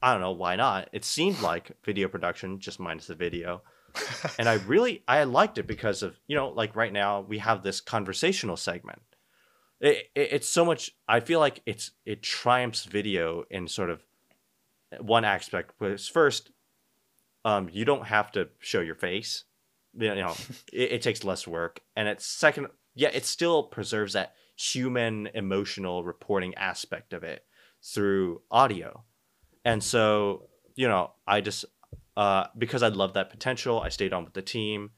I 0.00 0.12
don't 0.12 0.20
know 0.20 0.32
why 0.32 0.56
not. 0.56 0.88
It 0.92 1.04
seemed 1.04 1.40
like 1.40 1.72
video 1.84 2.08
production, 2.08 2.60
just 2.60 2.80
minus 2.80 3.08
the 3.08 3.14
video. 3.14 3.62
and 4.38 4.48
I 4.48 4.54
really 4.54 5.02
I 5.06 5.24
liked 5.24 5.58
it 5.58 5.66
because 5.66 6.02
of 6.02 6.18
you 6.26 6.34
know 6.34 6.48
like 6.48 6.74
right 6.74 6.92
now 6.92 7.20
we 7.20 7.38
have 7.38 7.62
this 7.62 7.80
conversational 7.80 8.56
segment. 8.56 9.02
It, 9.80 10.10
it, 10.14 10.28
it's 10.32 10.48
so 10.48 10.64
much. 10.64 10.92
I 11.08 11.20
feel 11.20 11.40
like 11.40 11.60
it's 11.66 11.90
it 12.06 12.22
triumphs 12.22 12.84
video 12.84 13.44
in 13.50 13.68
sort 13.68 13.90
of 13.90 14.02
one 15.00 15.24
aspect. 15.24 15.72
Was 15.80 16.08
first, 16.08 16.50
um, 17.44 17.68
you 17.72 17.84
don't 17.84 18.06
have 18.06 18.32
to 18.32 18.48
show 18.58 18.80
your 18.80 18.94
face. 18.94 19.44
You 19.94 20.14
know, 20.14 20.34
it, 20.72 20.92
it 20.92 21.02
takes 21.02 21.24
less 21.24 21.46
work, 21.46 21.80
and 21.96 22.08
it's 22.08 22.26
second. 22.26 22.68
Yeah, 22.94 23.10
it 23.12 23.24
still 23.24 23.62
preserves 23.62 24.12
that 24.12 24.34
human 24.56 25.28
emotional 25.34 26.04
reporting 26.04 26.54
aspect 26.56 27.12
of 27.12 27.24
it 27.24 27.44
through 27.82 28.42
audio, 28.50 29.04
and 29.64 29.82
so 29.82 30.48
you 30.74 30.88
know 30.88 31.12
I 31.26 31.40
just 31.40 31.64
uh, 32.16 32.46
because 32.56 32.82
I 32.82 32.88
love 32.88 33.14
that 33.14 33.30
potential, 33.30 33.80
I 33.80 33.88
stayed 33.88 34.12
on 34.12 34.24
with 34.24 34.34
the 34.34 34.42
team, 34.42 34.90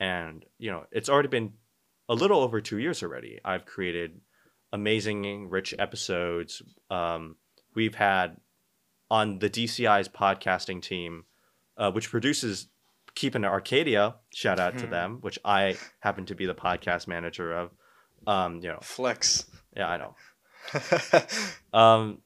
and 0.00 0.44
you 0.58 0.70
know, 0.70 0.84
it's 0.90 1.08
already 1.08 1.28
been 1.28 1.52
a 2.08 2.14
little 2.14 2.40
over 2.40 2.60
two 2.60 2.78
years 2.78 3.02
already. 3.02 3.38
I've 3.44 3.66
created 3.66 4.20
amazing, 4.72 5.48
rich 5.48 5.74
episodes. 5.78 6.62
Um, 6.90 7.36
we've 7.74 7.94
had 7.94 8.36
on 9.10 9.38
the 9.38 9.48
DCI's 9.50 10.08
podcasting 10.08 10.82
team, 10.82 11.24
uh, 11.76 11.90
which 11.90 12.10
produces 12.10 12.68
Keep 13.14 13.34
in 13.34 13.44
Arcadia. 13.44 14.14
Shout 14.34 14.60
out 14.60 14.78
to 14.78 14.84
Hmm. 14.84 14.90
them, 14.90 15.18
which 15.22 15.38
I 15.44 15.76
happen 16.00 16.24
to 16.26 16.34
be 16.36 16.46
the 16.46 16.54
podcast 16.54 17.08
manager 17.08 17.52
of. 17.52 17.70
Um, 18.26 18.56
you 18.60 18.68
know, 18.68 18.78
Flex. 18.82 19.46
yeah, 19.76 19.88
I 19.88 19.96
know. 19.96 20.14
Um, 21.72 22.18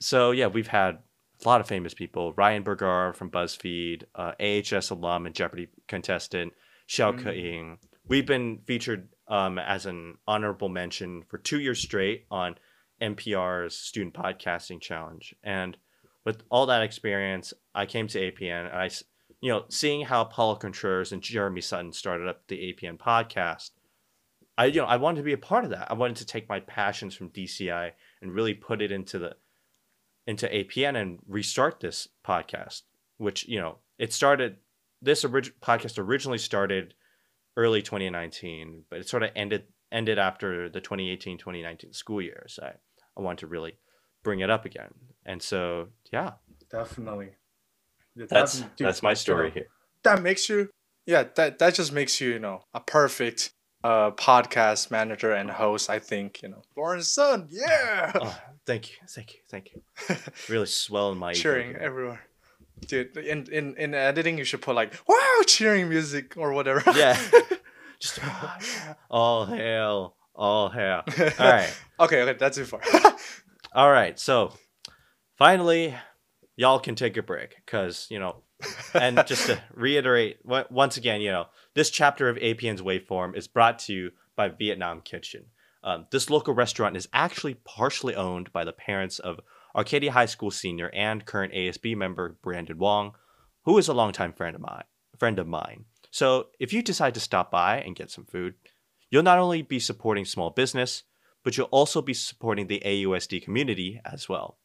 so 0.00 0.30
yeah, 0.30 0.46
we've 0.48 0.68
had 0.68 0.98
a 1.44 1.48
lot 1.48 1.60
of 1.60 1.66
famous 1.68 1.94
people: 1.94 2.32
Ryan 2.34 2.62
Bergara 2.62 3.14
from 3.14 3.30
BuzzFeed, 3.30 4.04
uh, 4.14 4.32
AHS 4.40 4.90
alum 4.90 5.26
and 5.26 5.34
Jeopardy 5.34 5.68
contestant 5.88 6.52
Xiao 6.88 7.12
Mm. 7.22 7.78
We've 8.08 8.26
been 8.26 8.58
featured 8.66 9.08
um, 9.28 9.58
as 9.58 9.86
an 9.86 10.16
honorable 10.26 10.68
mention 10.68 11.22
for 11.28 11.38
two 11.38 11.60
years 11.60 11.80
straight 11.80 12.26
on 12.30 12.56
NPR's 13.00 13.76
Student 13.76 14.14
Podcasting 14.14 14.80
Challenge, 14.80 15.34
and 15.42 15.76
with 16.24 16.42
all 16.50 16.66
that 16.66 16.82
experience, 16.82 17.52
I 17.74 17.86
came 17.86 18.06
to 18.08 18.32
APN 18.32 18.66
and 18.66 18.76
I, 18.76 18.90
you 19.40 19.50
know, 19.50 19.64
seeing 19.68 20.04
how 20.04 20.24
Paulo 20.24 20.56
Contreras 20.56 21.12
and 21.12 21.22
Jeremy 21.22 21.60
Sutton 21.60 21.92
started 21.92 22.28
up 22.28 22.46
the 22.48 22.72
APN 22.72 22.98
podcast. 22.98 23.70
I 24.58 24.66
you 24.66 24.80
know 24.80 24.86
I 24.86 24.96
wanted 24.96 25.18
to 25.18 25.24
be 25.24 25.32
a 25.32 25.38
part 25.38 25.64
of 25.64 25.70
that. 25.70 25.90
I 25.90 25.94
wanted 25.94 26.16
to 26.16 26.26
take 26.26 26.48
my 26.48 26.60
passions 26.60 27.14
from 27.14 27.30
DCI 27.30 27.92
and 28.20 28.34
really 28.34 28.54
put 28.54 28.82
it 28.82 28.92
into 28.92 29.18
the 29.18 29.36
into 30.26 30.46
APN 30.46 31.00
and 31.00 31.18
restart 31.26 31.80
this 31.80 32.08
podcast. 32.24 32.82
Which 33.16 33.48
you 33.48 33.60
know 33.60 33.78
it 33.98 34.12
started. 34.12 34.56
This 35.00 35.24
orig- 35.24 35.54
podcast 35.60 35.98
originally 35.98 36.38
started 36.38 36.94
early 37.56 37.82
2019, 37.82 38.84
but 38.88 39.00
it 39.00 39.08
sort 39.08 39.22
of 39.22 39.30
ended 39.34 39.64
ended 39.90 40.18
after 40.18 40.68
the 40.68 40.80
2018-2019 40.80 41.94
school 41.94 42.22
year. 42.22 42.46
So 42.48 42.62
I, 42.62 42.72
I 43.16 43.20
wanted 43.20 43.40
to 43.40 43.46
really 43.46 43.76
bring 44.22 44.40
it 44.40 44.48
up 44.48 44.64
again. 44.64 44.90
And 45.24 45.42
so 45.42 45.88
yeah, 46.12 46.32
Definitely. 46.70 47.30
Yeah, 48.16 48.26
that's 48.28 48.54
definitely. 48.60 48.74
Dude, 48.76 48.86
that's 48.88 49.02
my 49.02 49.10
you 49.10 49.16
story 49.16 49.48
know, 49.48 49.54
here. 49.54 49.66
That 50.04 50.22
makes 50.22 50.48
you, 50.48 50.68
yeah, 51.06 51.24
that 51.36 51.58
that 51.58 51.74
just 51.74 51.92
makes 51.92 52.20
you, 52.20 52.30
you 52.30 52.38
know, 52.38 52.64
a 52.74 52.80
perfect 52.80 53.52
uh 53.84 54.10
podcast 54.12 54.90
manager 54.90 55.32
and 55.32 55.50
host. 55.50 55.90
I 55.90 55.98
think, 55.98 56.42
you 56.42 56.48
know, 56.48 56.62
Lawrence 56.76 57.08
Sun, 57.08 57.48
yeah, 57.50 58.12
Oh, 58.14 58.38
thank 58.66 58.90
you, 58.90 58.96
thank 59.08 59.34
you, 59.34 59.40
thank 59.50 59.70
you. 59.74 59.82
Really 60.48 60.66
swelling 60.66 61.18
my 61.18 61.32
cheering 61.32 61.68
here. 61.70 61.78
everywhere. 61.78 62.20
Dude, 62.86 63.16
in, 63.16 63.46
in 63.52 63.76
in 63.76 63.94
editing, 63.94 64.38
you 64.38 64.44
should 64.44 64.60
put 64.62 64.74
like 64.74 64.92
wow 65.06 65.40
cheering 65.46 65.88
music 65.88 66.34
or 66.36 66.52
whatever. 66.52 66.82
Yeah. 66.96 67.18
Just 68.00 68.18
oh, 68.22 68.56
yeah. 68.60 68.94
all 69.08 69.46
hail, 69.46 70.16
all 70.34 70.68
hail. 70.70 71.02
All 71.38 71.48
right, 71.50 71.72
okay, 72.00 72.22
okay, 72.22 72.36
that's 72.36 72.56
too 72.56 72.64
far. 72.64 72.80
all 73.72 73.90
right. 73.92 74.18
So 74.18 74.52
finally, 75.36 75.94
y'all 76.56 76.78
can 76.78 76.94
take 76.94 77.16
a 77.16 77.22
break 77.22 77.56
because 77.64 78.06
you 78.10 78.18
know. 78.18 78.42
and 78.94 79.24
just 79.26 79.46
to 79.46 79.60
reiterate, 79.74 80.38
once 80.44 80.96
again, 80.96 81.20
you 81.20 81.32
know, 81.32 81.46
this 81.74 81.90
chapter 81.90 82.28
of 82.28 82.36
APN's 82.36 82.80
Waveform 82.80 83.36
is 83.36 83.48
brought 83.48 83.80
to 83.80 83.92
you 83.92 84.10
by 84.36 84.48
Vietnam 84.48 85.00
Kitchen. 85.00 85.46
Um, 85.82 86.06
this 86.12 86.30
local 86.30 86.54
restaurant 86.54 86.96
is 86.96 87.08
actually 87.12 87.54
partially 87.54 88.14
owned 88.14 88.52
by 88.52 88.64
the 88.64 88.72
parents 88.72 89.18
of 89.18 89.40
Arcadia 89.74 90.12
High 90.12 90.26
School 90.26 90.50
senior 90.50 90.90
and 90.94 91.24
current 91.24 91.52
ASB 91.52 91.96
member 91.96 92.36
Brandon 92.42 92.78
Wong, 92.78 93.14
who 93.64 93.78
is 93.78 93.88
a 93.88 93.94
longtime 93.94 94.32
friend 94.32 94.54
of 94.54 94.60
mine. 94.60 94.84
Friend 95.18 95.38
of 95.38 95.46
mine. 95.46 95.86
So 96.10 96.48
if 96.60 96.72
you 96.72 96.82
decide 96.82 97.14
to 97.14 97.20
stop 97.20 97.50
by 97.50 97.78
and 97.78 97.96
get 97.96 98.10
some 98.10 98.24
food, 98.24 98.54
you'll 99.10 99.22
not 99.22 99.38
only 99.38 99.62
be 99.62 99.80
supporting 99.80 100.24
small 100.24 100.50
business, 100.50 101.04
but 101.42 101.56
you'll 101.56 101.66
also 101.66 102.02
be 102.02 102.14
supporting 102.14 102.66
the 102.66 102.82
AUSD 102.84 103.42
community 103.42 104.00
as 104.04 104.28
well. 104.28 104.58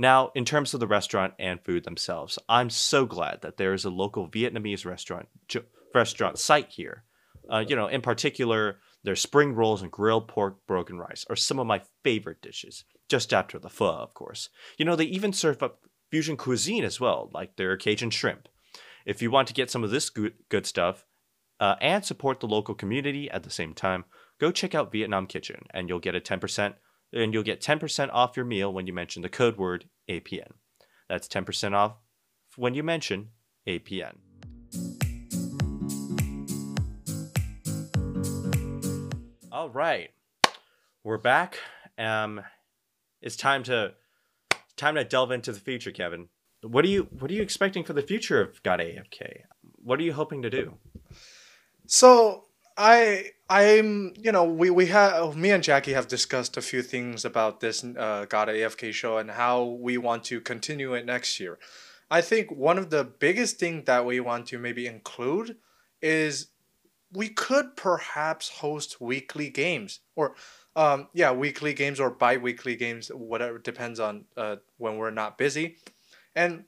Now, 0.00 0.32
in 0.34 0.46
terms 0.46 0.72
of 0.72 0.80
the 0.80 0.86
restaurant 0.86 1.34
and 1.38 1.60
food 1.60 1.84
themselves, 1.84 2.38
I'm 2.48 2.70
so 2.70 3.04
glad 3.04 3.42
that 3.42 3.58
there 3.58 3.74
is 3.74 3.84
a 3.84 3.90
local 3.90 4.30
Vietnamese 4.30 4.86
restaurant 4.86 5.28
j- 5.46 5.60
restaurant 5.94 6.38
site 6.38 6.70
here. 6.70 7.04
Uh, 7.52 7.62
you 7.68 7.76
know, 7.76 7.86
in 7.86 8.00
particular, 8.00 8.78
their 9.04 9.14
spring 9.14 9.52
rolls 9.54 9.82
and 9.82 9.90
grilled 9.90 10.26
pork 10.26 10.66
broken 10.66 10.96
rice 10.96 11.26
are 11.28 11.36
some 11.36 11.58
of 11.58 11.66
my 11.66 11.82
favorite 12.02 12.40
dishes, 12.40 12.84
just 13.10 13.34
after 13.34 13.58
the 13.58 13.68
pho, 13.68 13.88
of 13.88 14.14
course. 14.14 14.48
You 14.78 14.86
know, 14.86 14.96
they 14.96 15.04
even 15.04 15.34
serve 15.34 15.62
up 15.62 15.80
fusion 16.10 16.38
cuisine 16.38 16.82
as 16.82 16.98
well, 16.98 17.28
like 17.34 17.56
their 17.56 17.76
Cajun 17.76 18.08
shrimp. 18.08 18.48
If 19.04 19.20
you 19.20 19.30
want 19.30 19.48
to 19.48 19.54
get 19.54 19.70
some 19.70 19.84
of 19.84 19.90
this 19.90 20.08
good, 20.08 20.32
good 20.48 20.64
stuff 20.64 21.04
uh, 21.60 21.74
and 21.82 22.02
support 22.06 22.40
the 22.40 22.46
local 22.46 22.74
community 22.74 23.30
at 23.30 23.42
the 23.42 23.50
same 23.50 23.74
time, 23.74 24.06
go 24.40 24.50
check 24.50 24.74
out 24.74 24.92
Vietnam 24.92 25.26
Kitchen, 25.26 25.66
and 25.74 25.90
you'll 25.90 25.98
get 25.98 26.14
a 26.14 26.20
10% 26.20 26.72
and 27.12 27.34
you'll 27.34 27.42
get 27.42 27.60
10% 27.60 28.10
off 28.12 28.36
your 28.36 28.46
meal 28.46 28.72
when 28.72 28.86
you 28.86 28.92
mention 28.92 29.22
the 29.22 29.28
code 29.28 29.56
word 29.56 29.86
APN. 30.08 30.52
That's 31.08 31.28
10% 31.28 31.74
off 31.74 31.94
when 32.56 32.74
you 32.74 32.82
mention 32.82 33.30
APN. 33.66 34.16
All 39.52 39.68
right. 39.68 40.10
We're 41.04 41.18
back. 41.18 41.58
Um 41.98 42.40
it's 43.20 43.36
time 43.36 43.62
to 43.64 43.92
time 44.76 44.94
to 44.94 45.04
delve 45.04 45.30
into 45.30 45.52
the 45.52 45.60
future, 45.60 45.90
Kevin. 45.90 46.28
What 46.62 46.84
are 46.84 46.88
you 46.88 47.08
what 47.18 47.30
are 47.30 47.34
you 47.34 47.42
expecting 47.42 47.84
for 47.84 47.92
the 47.92 48.02
future 48.02 48.40
of 48.40 48.62
God 48.62 48.80
AFK? 48.80 49.42
What 49.76 49.98
are 49.98 50.02
you 50.02 50.12
hoping 50.12 50.42
to 50.42 50.50
do? 50.50 50.74
So 51.86 52.44
I 52.80 53.32
I'm 53.50 54.14
you 54.16 54.32
know 54.32 54.44
we 54.44 54.70
we 54.70 54.86
have 54.86 55.36
me 55.36 55.50
and 55.50 55.62
Jackie 55.62 55.92
have 55.92 56.08
discussed 56.08 56.56
a 56.56 56.62
few 56.62 56.80
things 56.80 57.26
about 57.26 57.60
this 57.60 57.84
uh, 57.84 58.24
God 58.26 58.48
AFK 58.48 58.92
show 58.94 59.18
and 59.18 59.30
how 59.30 59.64
we 59.64 59.98
want 59.98 60.24
to 60.24 60.40
continue 60.40 60.94
it 60.94 61.04
next 61.04 61.38
year. 61.38 61.58
I 62.10 62.22
think 62.22 62.50
one 62.50 62.78
of 62.78 62.88
the 62.88 63.04
biggest 63.04 63.58
thing 63.58 63.84
that 63.84 64.06
we 64.06 64.18
want 64.18 64.46
to 64.46 64.58
maybe 64.58 64.86
include 64.86 65.56
is 66.00 66.46
we 67.12 67.28
could 67.28 67.76
perhaps 67.76 68.48
host 68.48 68.98
weekly 68.98 69.50
games 69.50 70.00
or 70.16 70.34
um 70.74 71.08
yeah 71.12 71.32
weekly 71.32 71.74
games 71.74 72.00
or 72.00 72.08
bi-weekly 72.08 72.76
games 72.76 73.08
whatever 73.08 73.58
depends 73.58 74.00
on 74.00 74.24
uh, 74.38 74.56
when 74.78 74.96
we're 74.96 75.10
not 75.10 75.36
busy 75.36 75.76
and 76.34 76.64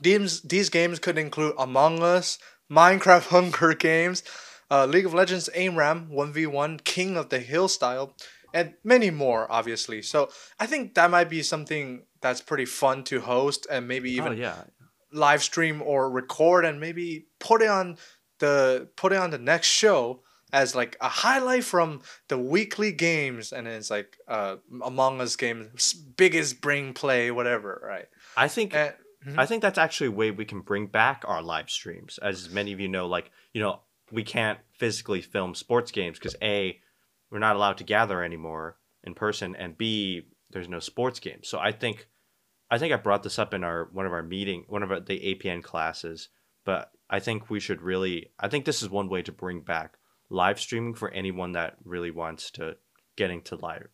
these 0.00 0.42
these 0.42 0.68
games 0.68 0.98
could 0.98 1.18
include 1.18 1.54
Among 1.58 2.02
Us, 2.02 2.38
Minecraft 2.70 3.26
Hunger 3.34 3.74
Games, 3.74 4.22
uh, 4.70 4.86
League 4.86 5.06
of 5.06 5.14
Legends 5.14 5.48
ARAM 5.54 6.08
1v1, 6.10 6.84
King 6.84 7.16
of 7.16 7.28
the 7.28 7.38
Hill 7.38 7.68
style, 7.68 8.14
and 8.52 8.74
many 8.82 9.10
more, 9.10 9.50
obviously. 9.50 10.02
So 10.02 10.30
I 10.58 10.66
think 10.66 10.94
that 10.94 11.10
might 11.10 11.28
be 11.28 11.42
something 11.42 12.04
that's 12.20 12.40
pretty 12.40 12.64
fun 12.64 13.04
to 13.04 13.20
host 13.20 13.66
and 13.70 13.86
maybe 13.86 14.10
even 14.12 14.32
oh 14.32 14.36
yeah. 14.36 14.64
live 15.12 15.42
stream 15.42 15.82
or 15.82 16.10
record 16.10 16.64
and 16.64 16.80
maybe 16.80 17.26
put 17.38 17.62
it 17.62 17.68
on 17.68 17.96
the 18.38 18.88
put 18.96 19.12
it 19.12 19.18
on 19.18 19.30
the 19.30 19.38
next 19.38 19.68
show 19.68 20.22
as 20.52 20.74
like 20.74 20.96
a 21.00 21.08
highlight 21.08 21.64
from 21.64 22.00
the 22.28 22.38
weekly 22.38 22.92
games 22.92 23.52
and 23.52 23.66
it's 23.68 23.90
like 23.90 24.18
uh 24.28 24.56
among 24.84 25.20
us 25.20 25.36
games 25.36 25.92
biggest 25.92 26.60
brain 26.60 26.92
play 26.92 27.30
whatever 27.30 27.80
right 27.84 28.06
I 28.36 28.48
think 28.48 28.74
and, 28.74 28.94
Mhm. 29.26 29.38
I 29.38 29.46
think 29.46 29.62
that's 29.62 29.78
actually 29.78 30.08
a 30.08 30.12
way 30.12 30.30
we 30.30 30.44
can 30.44 30.60
bring 30.60 30.86
back 30.86 31.24
our 31.26 31.42
live 31.42 31.68
streams. 31.68 32.18
As 32.18 32.48
many 32.48 32.72
of 32.72 32.78
you 32.78 32.86
know, 32.88 33.06
like, 33.06 33.30
you 33.52 33.60
know, 33.60 33.80
we 34.10 34.22
can't 34.22 34.58
physically 34.78 35.22
film 35.22 35.54
sports 35.54 35.90
games 35.90 36.18
because 36.18 36.36
A, 36.42 36.80
we're 37.30 37.38
not 37.38 37.56
allowed 37.56 37.78
to 37.78 37.84
gather 37.84 38.22
anymore 38.22 38.78
in 39.04 39.14
person, 39.14 39.56
and 39.56 39.76
B, 39.76 40.22
there's 40.50 40.68
no 40.68 40.80
sports 40.80 41.20
games. 41.20 41.48
So 41.48 41.58
I 41.58 41.72
think 41.72 42.08
I 42.70 42.78
think 42.78 42.92
I 42.92 42.96
brought 42.96 43.22
this 43.22 43.38
up 43.38 43.54
in 43.54 43.64
our 43.64 43.88
one 43.92 44.06
of 44.06 44.12
our 44.12 44.22
meeting 44.22 44.64
one 44.68 44.82
of 44.82 44.90
our, 44.90 45.00
the 45.00 45.34
APN 45.34 45.62
classes, 45.62 46.28
but 46.64 46.90
I 47.08 47.20
think 47.20 47.50
we 47.50 47.60
should 47.60 47.82
really 47.82 48.30
I 48.38 48.48
think 48.48 48.64
this 48.64 48.82
is 48.82 48.90
one 48.90 49.08
way 49.08 49.22
to 49.22 49.32
bring 49.32 49.60
back 49.60 49.98
live 50.30 50.60
streaming 50.60 50.94
for 50.94 51.10
anyone 51.10 51.52
that 51.52 51.76
really 51.84 52.10
wants 52.10 52.50
to 52.52 52.76
get 53.16 53.30
into 53.30 53.56
live 53.56 53.88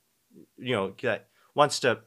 you 0.56 0.74
know, 0.74 0.94
that 1.02 1.28
wants 1.54 1.80
to 1.80 2.00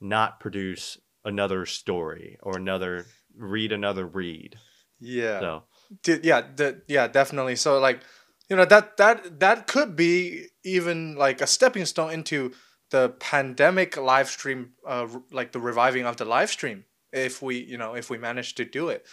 not 0.00 0.40
produce 0.40 0.98
another 1.24 1.66
story 1.66 2.38
or 2.42 2.56
another 2.56 3.06
read 3.36 3.72
another 3.72 4.06
read. 4.06 4.56
Yeah. 5.00 5.40
So 5.40 5.62
D- 6.02 6.20
yeah, 6.22 6.42
d- 6.42 6.74
yeah, 6.88 7.08
definitely. 7.08 7.56
So 7.56 7.78
like, 7.78 8.00
you 8.48 8.56
know, 8.56 8.64
that 8.64 8.96
that 8.96 9.40
that 9.40 9.66
could 9.66 9.96
be 9.96 10.46
even 10.64 11.16
like 11.16 11.40
a 11.40 11.46
stepping 11.46 11.84
stone 11.86 12.12
into 12.12 12.52
the 12.90 13.10
pandemic 13.20 13.96
live 13.96 14.28
stream, 14.28 14.72
uh, 14.86 15.06
like 15.32 15.52
the 15.52 15.60
reviving 15.60 16.06
of 16.06 16.16
the 16.16 16.24
live 16.24 16.50
stream. 16.50 16.84
If 17.12 17.42
we, 17.42 17.58
you 17.58 17.78
know, 17.78 17.94
if 17.94 18.10
we 18.10 18.18
manage 18.18 18.54
to 18.56 18.64
do 18.64 18.88
it. 18.88 19.06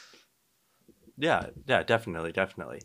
yeah, 1.18 1.48
yeah, 1.68 1.84
definitely, 1.84 2.32
definitely. 2.32 2.82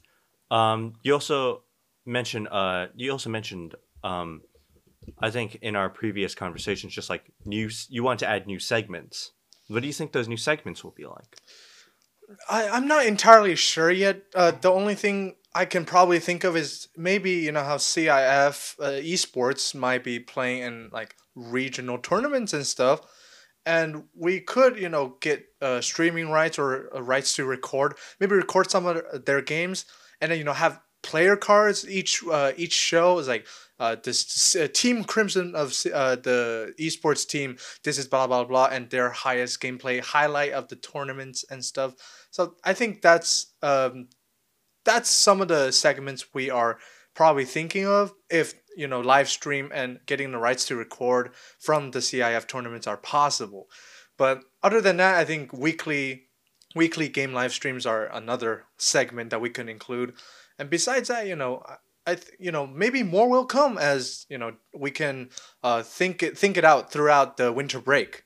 Um, 0.51 0.95
you 1.03 1.13
also 1.13 1.65
mentioned 2.07 2.49
uh, 2.49 2.87
you 2.95 3.11
also 3.13 3.31
mentioned 3.31 3.75
um, 4.05 4.43
I 5.21 5.31
think 5.31 5.59
in 5.63 5.77
our 5.77 5.89
previous 5.89 6.35
conversations, 6.35 6.95
just 6.95 7.11
like 7.11 7.33
new, 7.45 7.71
you 7.89 8.03
want 8.03 8.21
to 8.21 8.29
add 8.29 8.47
new 8.47 8.59
segments. 8.59 9.33
What 9.69 9.81
do 9.81 9.87
you 9.87 9.93
think 9.93 10.13
those 10.13 10.29
new 10.29 10.37
segments 10.37 10.85
will 10.85 10.93
be 10.93 11.07
like? 11.07 11.39
I, 12.49 12.69
I'm 12.69 12.87
not 12.87 13.07
entirely 13.07 13.55
sure 13.55 13.91
yet. 13.91 14.23
Uh, 14.35 14.51
the 14.51 14.71
only 14.71 14.95
thing 14.95 15.37
I 15.55 15.65
can 15.65 15.85
probably 15.85 16.19
think 16.19 16.45
of 16.45 16.57
is 16.57 16.89
maybe 16.97 17.31
you 17.33 17.53
know 17.53 17.65
how 17.65 17.77
CIF 17.77 18.79
uh, 18.81 19.01
esports 19.03 19.75
might 19.75 20.05
be 20.05 20.21
playing 20.21 20.63
in 20.63 20.91
like 20.93 21.17
regional 21.35 21.99
tournaments 21.99 22.53
and 22.53 22.67
stuff, 22.67 23.01
and 23.65 24.05
we 24.15 24.41
could 24.41 24.79
you 24.79 24.89
know 24.89 25.17
get 25.21 25.47
uh, 25.63 25.81
streaming 25.81 26.31
rights 26.31 26.59
or 26.59 26.95
uh, 26.95 27.03
rights 27.03 27.35
to 27.37 27.45
record, 27.45 27.95
maybe 28.21 28.35
record 28.35 28.71
some 28.71 28.87
of 28.87 29.25
their 29.25 29.43
games, 29.43 29.85
and 30.21 30.31
then 30.31 30.39
you 30.39 30.45
know 30.45 30.53
have 30.53 30.81
player 31.03 31.37
cards. 31.37 31.89
Each 31.89 32.23
uh, 32.31 32.53
each 32.57 32.75
show 32.75 33.19
is 33.19 33.29
like 33.29 33.47
uh, 33.79 33.97
this 34.03 34.57
uh, 34.57 34.69
team 34.73 35.05
crimson 35.05 35.55
of 35.55 35.69
uh, 35.93 36.17
the 36.17 36.75
esports 36.81 37.27
team 37.27 37.57
this 37.85 37.99
is 37.99 38.07
blah 38.07 38.27
blah 38.27 38.45
blah 38.45 38.69
and 38.71 38.91
their 38.91 39.11
highest 39.11 39.61
gameplay 39.61 40.01
highlight 40.01 40.53
of 40.53 40.69
the 40.69 40.77
tournaments 40.77 41.45
and 41.51 41.65
stuff. 41.65 41.95
So 42.31 42.55
i 42.65 42.75
think 42.75 43.03
that's 43.03 43.55
um, 43.63 44.09
that's 44.85 45.11
some 45.11 45.41
of 45.41 45.49
the 45.49 45.71
segments 45.71 46.35
we 46.35 46.51
are 46.51 46.79
probably 47.15 47.45
thinking 47.45 47.87
of 47.87 48.13
if 48.31 48.55
you 48.77 48.87
know 48.87 49.01
live 49.01 49.29
stream 49.29 49.71
and 49.75 50.01
getting 50.07 50.33
the 50.33 50.39
rights 50.39 50.65
to 50.67 50.77
record 50.77 51.31
from 51.59 51.91
the 51.91 51.99
cif 51.99 52.47
tournaments 52.47 52.87
are 52.87 52.97
possible. 52.97 53.69
But 54.17 54.43
other 54.63 54.81
than 54.81 54.97
that 54.97 55.17
i 55.17 55.25
think 55.25 55.53
weekly 55.53 56.29
weekly 56.75 57.09
game 57.09 57.33
live 57.33 57.53
streams 57.53 57.87
are 57.87 58.07
another 58.13 58.65
segment 58.77 59.31
that 59.31 59.41
we 59.41 59.51
can 59.51 59.69
include. 59.69 60.15
And 60.59 60.69
besides 60.69 61.09
that 61.09 61.27
you 61.27 61.37
know 61.37 61.63
I- 62.09 62.15
th- 62.17 62.37
you 62.39 62.51
know 62.51 62.67
maybe 62.67 63.03
more 63.03 63.29
will 63.29 63.47
come 63.47 63.79
as 63.79 64.27
you 64.29 64.39
know 64.39 64.51
we 64.75 64.91
can 64.91 65.31
uh, 65.63 65.83
think 65.83 66.23
it 66.23 66.37
think 66.39 66.57
it 66.57 66.65
out 66.65 66.91
throughout 66.93 67.37
the 67.37 67.53
winter 67.53 67.81
break. 67.81 68.25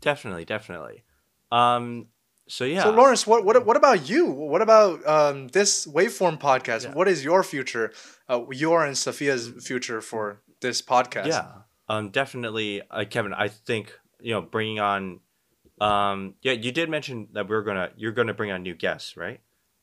Definitely, 0.00 0.44
definitely. 0.44 1.02
Um, 1.50 2.08
so 2.48 2.64
yeah, 2.64 2.84
So 2.84 2.90
Lawrence, 2.90 3.26
what 3.26 3.44
what 3.44 3.64
what 3.66 3.76
about 3.76 4.08
you? 4.08 4.26
What 4.26 4.62
about 4.62 5.06
um, 5.06 5.48
this 5.48 5.86
waveform 5.86 6.38
podcast? 6.40 6.84
Yeah. 6.84 6.94
What 6.94 7.08
is 7.08 7.24
your 7.24 7.42
future? 7.42 7.92
Uh, 8.28 8.44
your 8.50 8.84
and 8.84 8.96
Sophia's 8.96 9.48
future 9.66 10.00
for 10.00 10.40
this 10.60 10.82
podcast? 10.82 11.26
Yeah, 11.26 11.46
um, 11.88 12.10
definitely, 12.10 12.82
uh, 12.90 13.04
Kevin. 13.08 13.32
I 13.34 13.48
think 13.48 13.92
you 14.20 14.32
know 14.32 14.42
bringing 14.42 14.80
on, 14.80 15.20
um, 15.80 16.34
yeah, 16.42 16.52
you 16.52 16.72
did 16.72 16.88
mention 16.88 17.28
that 17.32 17.48
we 17.48 17.54
are 17.56 17.62
gonna 17.62 17.90
you're 17.96 18.12
gonna 18.12 18.34
bring 18.34 18.50
on 18.50 18.62
new 18.62 18.74
guests, 18.74 19.16
right? 19.16 19.40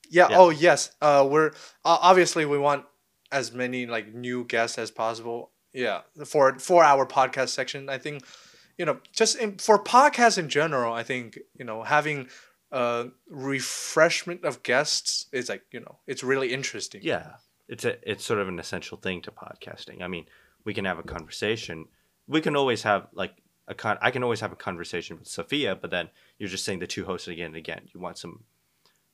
Yeah. 0.10 0.30
Yeah. 0.30 0.38
Oh 0.38 0.50
yes. 0.50 0.92
Uh, 1.02 1.28
we're 1.30 1.50
uh, 1.84 1.98
obviously 2.02 2.46
we 2.46 2.58
want 2.58 2.86
as 3.32 3.52
many 3.52 3.86
like 3.86 4.14
new 4.14 4.46
guests 4.46 4.78
as 4.78 4.92
possible. 4.92 5.52
Yeah, 5.74 6.02
for 6.26 6.58
for 6.58 6.84
our 6.84 7.06
podcast 7.06 7.50
section, 7.50 7.90
I 7.90 7.98
think 7.98 8.24
you 8.78 8.86
know 8.86 9.00
just 9.12 9.38
in, 9.38 9.58
for 9.58 9.78
podcasts 9.84 10.38
in 10.38 10.48
general, 10.50 10.94
I 10.94 11.04
think 11.04 11.40
you 11.58 11.66
know 11.66 11.84
having 11.84 12.30
uh 12.72 13.06
refreshment 13.30 14.44
of 14.44 14.64
guests 14.64 15.28
is 15.32 15.50
like 15.50 15.64
you 15.72 15.82
know 15.82 15.98
it's 16.08 16.24
really 16.24 16.54
interesting. 16.54 17.02
Yeah, 17.04 17.34
it's 17.68 17.84
a 17.84 18.10
it's 18.10 18.24
sort 18.24 18.40
of 18.40 18.48
an 18.48 18.58
essential 18.60 18.98
thing 18.98 19.22
to 19.24 19.32
podcasting. 19.32 20.02
I 20.02 20.08
mean, 20.08 20.26
we 20.64 20.74
can 20.74 20.86
have 20.86 21.00
a 21.00 21.04
conversation. 21.04 21.86
We 22.28 22.42
can 22.42 22.56
always 22.56 22.84
have 22.84 23.08
like 23.14 23.34
a 23.68 23.76
con. 23.76 23.98
I 24.02 24.12
can 24.12 24.24
always 24.24 24.40
have 24.40 24.54
a 24.54 24.58
conversation 24.58 25.18
with 25.20 25.28
Sophia, 25.28 25.76
but 25.76 25.92
then 25.92 26.10
you're 26.40 26.50
just 26.50 26.64
saying 26.64 26.80
the 26.80 26.88
two 26.88 27.06
hosts 27.06 27.28
again 27.28 27.48
and 27.48 27.56
again. 27.58 27.82
You 27.94 28.00
want 28.00 28.18
some 28.18 28.44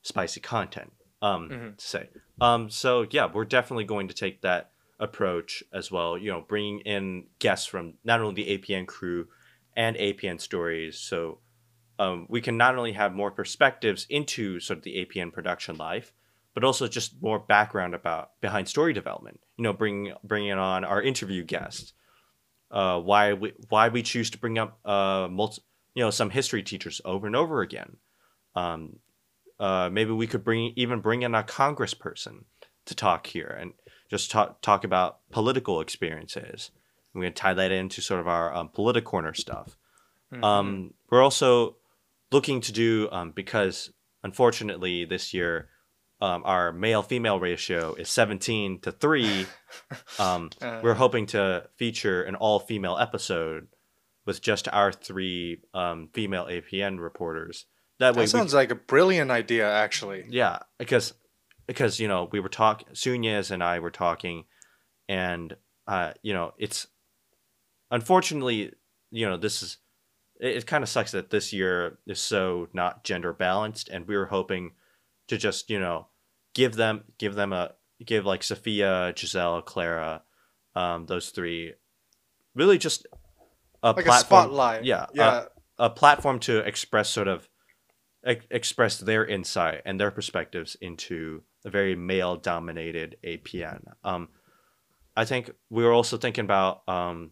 spicy 0.02 0.40
content, 0.40 0.94
um, 1.22 1.50
Mhm. 1.50 1.78
to 1.78 1.86
say. 1.86 2.10
Um, 2.40 2.70
so 2.70 3.06
yeah, 3.12 3.28
we're 3.32 3.46
definitely 3.46 3.84
going 3.86 4.08
to 4.08 4.14
take 4.14 4.42
that 4.42 4.72
approach 5.00 5.64
as 5.72 5.92
well. 5.92 6.18
You 6.18 6.32
know, 6.32 6.42
bringing 6.42 6.80
in 6.82 7.28
guests 7.40 7.66
from 7.68 7.96
not 8.04 8.20
only 8.20 8.44
the 8.44 8.50
APN 8.58 8.86
crew 8.88 9.28
and 9.76 9.96
APN 9.98 10.40
stories, 10.40 10.98
so 11.00 11.40
um, 12.00 12.26
we 12.30 12.42
can 12.42 12.58
not 12.58 12.76
only 12.78 12.94
have 12.94 13.14
more 13.14 13.30
perspectives 13.32 14.08
into 14.10 14.60
sort 14.60 14.78
of 14.78 14.84
the 14.84 14.98
APN 15.06 15.32
production 15.32 15.76
life, 15.78 16.14
but 16.56 16.64
also 16.64 16.88
just 16.88 17.22
more 17.22 17.38
background 17.40 17.94
about 17.94 18.32
behind 18.42 18.68
story 18.68 18.92
development. 18.92 19.40
You 19.58 19.64
know, 19.64 19.74
bringing 19.74 20.14
bringing 20.24 20.54
on 20.54 20.84
our 20.84 21.02
interview 21.02 21.44
guests, 21.44 21.94
uh, 22.72 23.00
why 23.00 23.34
we 23.34 23.54
why 23.70 23.90
we 23.90 24.02
choose 24.02 24.32
to 24.32 24.40
bring 24.40 24.58
up 24.58 24.80
uh, 24.86 25.28
multi, 25.30 25.62
you 25.94 26.04
know, 26.04 26.10
some 26.10 26.32
history 26.32 26.64
teachers 26.64 27.02
over 27.06 27.28
and 27.28 27.36
over 27.36 27.62
again. 27.62 27.98
Um, 28.56 29.00
uh, 29.62 29.90
maybe 29.92 30.12
we 30.12 30.26
could 30.26 30.44
bring 30.44 30.74
even 30.76 31.00
bring 31.02 31.22
in 31.22 31.36
a 31.36 31.44
congressperson 31.44 32.46
to 32.86 32.96
talk 32.96 33.28
here 33.28 33.56
and 33.60 33.74
just 34.10 34.32
talk 34.32 34.60
talk 34.62 34.84
about 34.84 35.20
political 35.32 35.80
experiences. 35.80 36.72
We 37.14 37.26
can 37.26 37.34
tie 37.34 37.54
that 37.54 37.72
into 37.72 38.02
sort 38.02 38.22
of 38.22 38.28
our 38.28 38.54
um, 38.54 38.70
political 38.70 39.12
corner 39.12 39.34
stuff. 39.36 39.78
Mhm. 40.34 40.44
Um, 40.44 40.94
we're 41.12 41.22
also 41.22 41.76
looking 42.32 42.62
to 42.62 42.72
do 42.72 43.08
um, 43.12 43.32
because 43.32 43.92
unfortunately 44.24 45.06
this 45.06 45.34
year 45.34 45.70
um, 46.22 46.42
our 46.46 46.72
male 46.72 47.04
female 47.04 47.40
ratio 47.40 47.94
is 47.96 48.08
17 48.10 48.80
to 48.82 48.92
3 48.92 49.46
um, 50.20 50.50
Uh, 50.62 50.80
we're 50.82 50.94
hoping 50.96 51.26
to 51.28 51.68
feature 51.76 52.24
an 52.24 52.36
all 52.36 52.60
female 52.60 52.98
episode 52.98 53.68
with 54.26 54.42
just 54.42 54.68
our 54.70 54.92
three 54.92 55.62
um, 55.74 56.10
female 56.14 56.46
apn 56.46 57.00
reporters 57.00 57.66
that 58.02 58.16
way 58.16 58.24
that 58.24 58.30
sounds 58.30 58.54
we, 58.54 58.58
like 58.58 58.72
a 58.72 58.76
brilliant 58.76 59.32
idea, 59.32 59.70
actually. 59.72 60.26
yeah 60.30 60.60
because 60.78 61.14
because 61.68 62.00
you 62.00 62.08
know 62.08 62.28
we 62.32 62.40
were 62.40 62.50
talking 62.50 62.88
Sunyas 62.94 63.50
and 63.52 63.64
i 63.64 63.80
were 63.80 63.92
talking 63.92 64.44
and 65.08 65.56
uh, 65.88 66.12
you 66.22 66.34
know 66.34 66.54
it's 66.58 66.88
unfortunately 67.90 68.74
you 69.12 69.28
know 69.28 69.38
this 69.38 69.62
is 69.62 69.78
it, 70.40 70.58
it 70.58 70.66
kind 70.68 70.84
of 70.84 70.90
sucks 70.90 71.12
that 71.12 71.30
this 71.30 71.52
year 71.54 72.00
is 72.08 72.20
so 72.20 72.68
not 72.74 73.04
gender 73.04 73.34
balanced 73.34 73.90
and 73.90 74.08
we 74.08 74.16
were 74.18 74.28
hoping 74.28 74.72
to 75.28 75.38
just 75.38 75.70
you 75.70 75.80
know 75.80 76.08
give 76.54 76.76
them 76.76 77.04
give 77.18 77.36
them 77.36 77.54
a 77.54 77.72
give 78.06 78.26
like 78.26 78.44
sophia 78.44 79.14
giselle 79.18 79.62
clara 79.62 80.24
um, 80.76 81.06
those 81.06 81.30
three 81.30 81.74
really 82.56 82.78
just 82.78 83.06
a 83.84 83.92
Like 83.92 84.08
a 84.08 84.14
spotlight. 84.14 84.86
yeah 84.86 85.08
Yeah. 85.14 85.46
a, 85.78 85.86
a 85.86 85.90
platform 85.90 86.40
to 86.42 86.60
express 86.60 87.10
sort 87.10 87.28
of 87.28 87.50
ex- 88.26 88.46
express 88.50 88.98
their 88.98 89.26
insight 89.26 89.82
and 89.86 90.00
their 90.00 90.12
perspectives 90.12 90.76
into 90.82 91.44
a 91.66 91.70
very 91.70 91.96
male 91.96 92.36
dominated 92.36 93.18
apn 93.24 93.82
um, 94.04 94.30
i 95.16 95.26
think 95.26 95.52
we 95.70 95.84
were 95.84 95.94
also 95.94 96.18
thinking 96.18 96.46
about 96.46 96.88
um, 96.88 97.32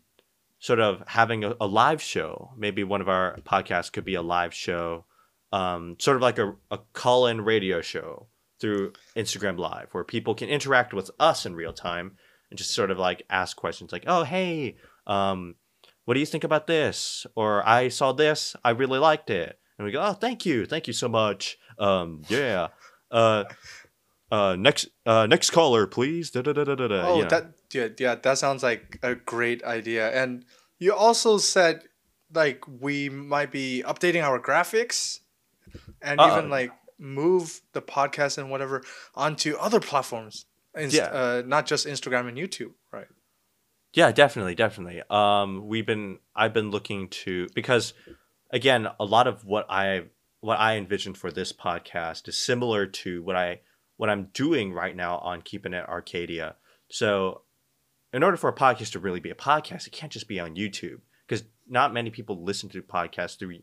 sort 0.60 0.80
of 0.80 1.02
having 1.08 1.44
a, 1.44 1.56
a 1.60 1.68
live 1.68 2.02
show. 2.02 2.52
Maybe 2.58 2.84
one 2.84 3.02
of 3.02 3.10
our 3.10 3.38
podcasts 3.44 3.92
could 3.92 4.06
be 4.06 4.16
a 4.16 4.22
live 4.22 4.54
show, 4.54 5.06
um, 5.52 5.96
sort 6.00 6.18
of 6.18 6.22
like 6.22 6.38
a, 6.38 6.54
a 6.70 6.80
call 6.94 7.28
in 7.28 7.42
radio 7.42 7.82
show 7.82 8.28
through 8.60 8.94
Instagram 9.16 9.58
Live, 9.58 9.88
where 9.94 10.04
people 10.04 10.36
can 10.36 10.50
interact 10.50 10.94
with 10.94 11.10
us 11.20 11.46
in 11.46 11.56
real 11.56 11.74
time 11.74 12.18
and 12.52 12.58
just 12.58 12.74
sort 12.74 12.92
of 12.92 13.00
like 13.00 13.24
ask 13.30 13.56
questions 13.56 13.92
like, 13.92 14.04
oh, 14.06 14.24
hey, 14.24 14.76
um, 15.08 15.56
what 16.04 16.16
do 16.16 16.20
you 16.20 16.26
think 16.26 16.44
about 16.44 16.68
this? 16.68 17.26
Or 17.36 17.68
I 17.68 17.88
saw 17.88 18.12
this, 18.12 18.56
I 18.64 18.72
really 18.72 19.00
liked 19.00 19.30
it. 19.30 19.58
And 19.80 19.86
we 19.86 19.92
go, 19.94 20.02
oh, 20.02 20.12
thank 20.14 20.46
you, 20.46 20.66
thank 20.66 20.86
you 20.88 20.94
so 20.94 21.08
much. 21.08 21.58
Um, 21.80 22.22
yeah. 22.28 22.68
Uh, 23.10 23.46
uh, 24.32 24.56
next, 24.60 24.90
uh, 25.06 25.26
next 25.26 25.50
caller, 25.52 25.88
please. 25.88 26.30
Da, 26.32 26.42
da, 26.42 26.52
da, 26.54 26.66
da, 26.66 26.76
da, 26.76 27.08
Oh, 27.08 27.16
you 27.16 27.24
know. 27.24 27.30
that 27.30 27.46
yeah, 27.74 27.88
yeah, 27.98 28.16
that 28.16 28.38
sounds 28.38 28.62
like 28.62 29.00
a 29.02 29.16
great 29.16 29.64
idea. 29.64 30.12
And 30.12 30.44
you 30.80 30.94
also 30.94 31.38
said 31.38 31.84
like 32.34 32.64
we 32.68 33.10
might 33.10 33.52
be 33.52 33.82
updating 33.88 34.22
our 34.22 34.40
graphics 34.40 35.22
and 36.02 36.20
Uh-oh. 36.20 36.38
even 36.38 36.50
like 36.50 36.72
move 37.00 37.62
the 37.74 37.82
podcast 37.82 38.38
and 38.38 38.52
whatever 38.52 38.84
onto 39.16 39.56
other 39.56 39.80
platforms. 39.80 40.46
Inst- 40.76 40.96
Yeah. 40.98 41.06
uh, 41.06 41.44
not 41.46 41.66
just 41.66 41.88
Instagram 41.88 42.28
and 42.28 42.38
YouTube, 42.38 42.74
right? 42.92 43.08
Yeah, 43.94 44.12
definitely, 44.12 44.54
definitely. 44.54 45.02
Um, 45.10 45.68
we've 45.68 45.86
been 45.86 46.20
I've 46.36 46.54
been 46.54 46.70
looking 46.70 47.08
to 47.24 47.48
because 47.56 47.94
again, 48.52 48.88
a 49.00 49.06
lot 49.06 49.28
of 49.28 49.46
what 49.46 49.66
I 49.70 50.04
what 50.42 50.60
I 50.60 50.78
envisioned 50.78 51.18
for 51.18 51.32
this 51.32 51.52
podcast 51.52 52.28
is 52.28 52.38
similar 52.38 52.86
to 52.86 53.22
what 53.24 53.36
I 53.36 53.62
what 53.98 54.10
I'm 54.10 54.30
doing 54.34 54.74
right 54.74 54.96
now 54.96 55.18
on 55.18 55.42
Keeping 55.42 55.74
It 55.74 55.88
Arcadia. 55.88 56.56
So, 56.90 57.42
in 58.14 58.24
order 58.24 58.38
for 58.38 58.50
a 58.50 58.56
podcast 58.56 58.94
to 58.94 59.00
really 59.00 59.20
be 59.20 59.30
a 59.30 59.36
podcast, 59.36 59.88
it 59.88 59.92
can't 59.92 60.12
just 60.12 60.28
be 60.28 60.40
on 60.40 60.56
YouTube 60.56 61.02
because 61.28 61.44
not 61.68 61.94
many 61.94 62.10
people 62.10 62.44
listen 62.44 62.70
to 62.70 62.82
podcasts 62.82 63.38
through 63.38 63.60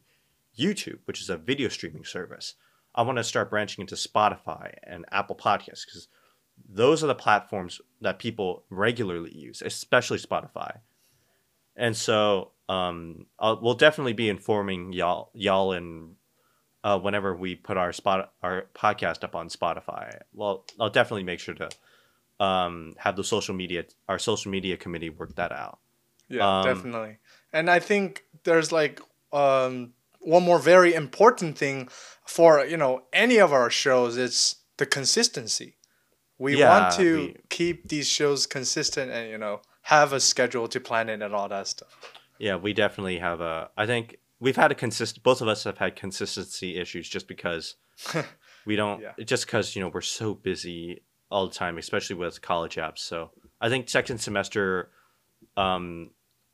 YouTube, 0.59 0.99
which 1.07 1.21
is 1.21 1.31
a 1.31 1.37
video 1.37 1.69
streaming 1.69 2.05
service. 2.05 2.55
I 2.95 3.03
want 3.03 3.19
to 3.19 3.25
start 3.25 3.51
branching 3.51 3.83
into 3.83 3.95
Spotify 3.95 4.75
and 4.83 5.05
Apple 5.11 5.37
Podcasts 5.37 5.85
because 5.85 6.09
those 6.69 7.05
are 7.05 7.09
the 7.09 7.15
platforms 7.15 7.81
that 8.01 8.19
people 8.19 8.65
regularly 8.71 9.37
use, 9.37 9.63
especially 9.63 10.19
Spotify. 10.19 10.79
And 11.77 11.95
so 11.95 12.53
um, 12.69 13.27
I'll, 13.39 13.61
we'll 13.61 13.75
definitely 13.75 14.13
be 14.15 14.29
informing 14.29 14.93
y'all, 14.93 15.31
y'all, 15.35 15.73
and 15.73 16.17
uh, 16.85 16.99
whenever 16.99 17.35
we 17.35 17.55
put 17.55 17.77
our 17.77 17.93
spot 17.93 18.33
our 18.43 18.67
podcast 18.75 19.25
up 19.25 19.35
on 19.37 19.49
Spotify. 19.49 20.21
Well, 20.33 20.65
I'll 20.81 20.91
definitely 20.91 21.25
make 21.25 21.41
sure 21.41 21.55
to 21.55 21.69
um, 22.45 22.95
have 22.99 23.17
the 23.17 23.25
social 23.25 23.55
media 23.55 23.85
our 24.09 24.19
social 24.19 24.51
media 24.51 24.77
committee 24.77 25.11
work 25.11 25.35
that 25.37 25.53
out. 25.53 25.79
Yeah, 26.29 26.61
Um, 26.61 26.65
definitely. 26.65 27.19
And 27.53 27.71
I 27.71 27.79
think 27.79 28.25
there's 28.45 28.73
like 28.73 29.01
um, 29.33 29.93
one 30.21 30.43
more 30.43 30.59
very 30.59 30.93
important 30.95 31.57
thing 31.57 31.89
for 32.25 32.65
you 32.65 32.77
know 32.77 33.05
any 33.13 33.39
of 33.39 33.53
our 33.53 33.71
shows. 33.71 34.17
It's 34.17 34.57
the 34.77 34.87
consistency. 34.87 35.77
We 36.39 36.57
Yeah, 36.57 36.69
want 36.69 36.95
to 36.97 37.15
we- 37.17 37.37
keep 37.49 37.89
these 37.89 38.09
shows 38.09 38.47
consistent 38.47 39.11
and 39.11 39.31
you 39.31 39.39
know 39.39 39.61
have 39.83 40.13
a 40.13 40.21
schedule 40.21 40.69
to 40.69 40.81
plan 40.81 41.09
it 41.09 41.23
and 41.23 41.33
all 41.35 41.49
that 41.49 41.69
stuff. 41.69 42.13
Yeah, 42.39 42.57
we 42.57 42.73
definitely 42.73 43.19
have 43.19 43.41
a. 43.41 43.71
I 43.77 43.87
think 43.87 44.17
we've 44.41 44.57
had 44.57 44.73
a 44.73 44.75
consist. 44.75 45.23
Both 45.23 45.41
of 45.41 45.49
us 45.49 45.65
have 45.65 45.79
had 45.79 45.97
consistency 45.97 46.79
issues 46.79 47.09
just 47.09 47.29
because 47.29 47.77
we 48.67 48.77
don't. 48.77 49.01
Yeah. 49.01 49.25
Just 49.25 49.47
because 49.47 49.75
you 49.75 49.83
know 49.83 49.89
we're 49.89 50.01
so 50.01 50.35
busy 50.35 51.03
all 51.31 51.49
the 51.49 51.55
time, 51.55 51.79
especially 51.79 52.17
with 52.17 52.43
college 52.43 52.77
apps. 52.77 52.99
So 52.99 53.31
I 53.61 53.69
think 53.69 53.89
second 53.89 54.19
semester, 54.19 54.91
um, 55.57 56.11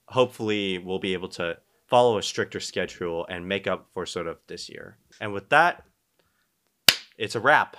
hopefully 0.06 0.78
we'll 0.78 0.98
be 0.98 1.12
able 1.12 1.28
to 1.30 1.58
follow 1.88 2.16
a 2.18 2.22
stricter 2.22 2.60
schedule 2.60 3.26
and 3.28 3.46
make 3.46 3.66
up 3.66 3.88
for 3.92 4.06
sort 4.06 4.26
of 4.26 4.38
this 4.46 4.68
year. 4.68 4.96
And 5.20 5.32
with 5.32 5.50
that, 5.50 5.84
it's 7.18 7.34
a 7.34 7.40
wrap. 7.40 7.76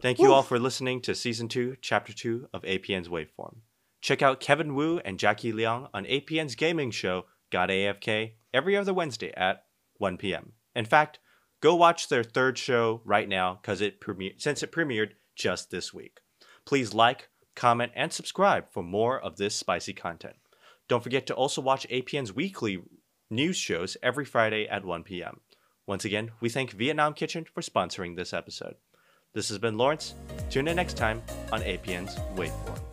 Thank 0.00 0.18
you 0.18 0.28
Woo. 0.28 0.34
all 0.34 0.42
for 0.42 0.58
listening 0.58 1.00
to 1.02 1.14
season 1.14 1.48
two, 1.48 1.76
chapter 1.80 2.12
two 2.12 2.48
of 2.52 2.62
APN's 2.62 3.08
Waveform. 3.08 3.56
Check 4.00 4.22
out 4.22 4.40
Kevin 4.40 4.74
Wu 4.74 5.00
and 5.04 5.18
Jackie 5.18 5.52
Liang 5.52 5.88
on 5.92 6.04
APN's 6.04 6.54
gaming 6.54 6.90
show, 6.90 7.26
Got 7.50 7.70
AFK, 7.70 8.32
every 8.52 8.76
other 8.76 8.94
Wednesday 8.94 9.32
at 9.36 9.64
1 9.96 10.16
p.m. 10.18 10.52
In 10.74 10.84
fact, 10.84 11.18
go 11.60 11.74
watch 11.74 12.08
their 12.08 12.22
third 12.22 12.58
show 12.58 13.00
right 13.04 13.28
now 13.28 13.58
because 13.60 13.80
it 13.80 14.02
since 14.38 14.62
it 14.62 14.72
premiered 14.72 15.12
just 15.34 15.70
this 15.70 15.92
week. 15.92 16.20
Please 16.64 16.94
like, 16.94 17.28
comment, 17.56 17.92
and 17.96 18.12
subscribe 18.12 18.70
for 18.70 18.82
more 18.82 19.18
of 19.18 19.36
this 19.36 19.56
spicy 19.56 19.92
content. 19.92 20.36
Don't 20.88 21.02
forget 21.02 21.26
to 21.26 21.34
also 21.34 21.60
watch 21.60 21.88
APN's 21.88 22.32
weekly 22.32 22.82
news 23.30 23.56
shows 23.56 23.96
every 24.02 24.24
Friday 24.24 24.68
at 24.68 24.84
1 24.84 25.02
p.m. 25.02 25.40
Once 25.86 26.04
again, 26.04 26.30
we 26.40 26.48
thank 26.48 26.70
Vietnam 26.72 27.14
Kitchen 27.14 27.46
for 27.52 27.62
sponsoring 27.62 28.16
this 28.16 28.32
episode. 28.32 28.76
This 29.34 29.48
has 29.48 29.58
been 29.58 29.76
Lawrence. 29.76 30.14
Tune 30.50 30.68
in 30.68 30.76
next 30.76 30.96
time 30.96 31.22
on 31.52 31.60
APN's 31.62 32.16
Waveform. 32.36 32.87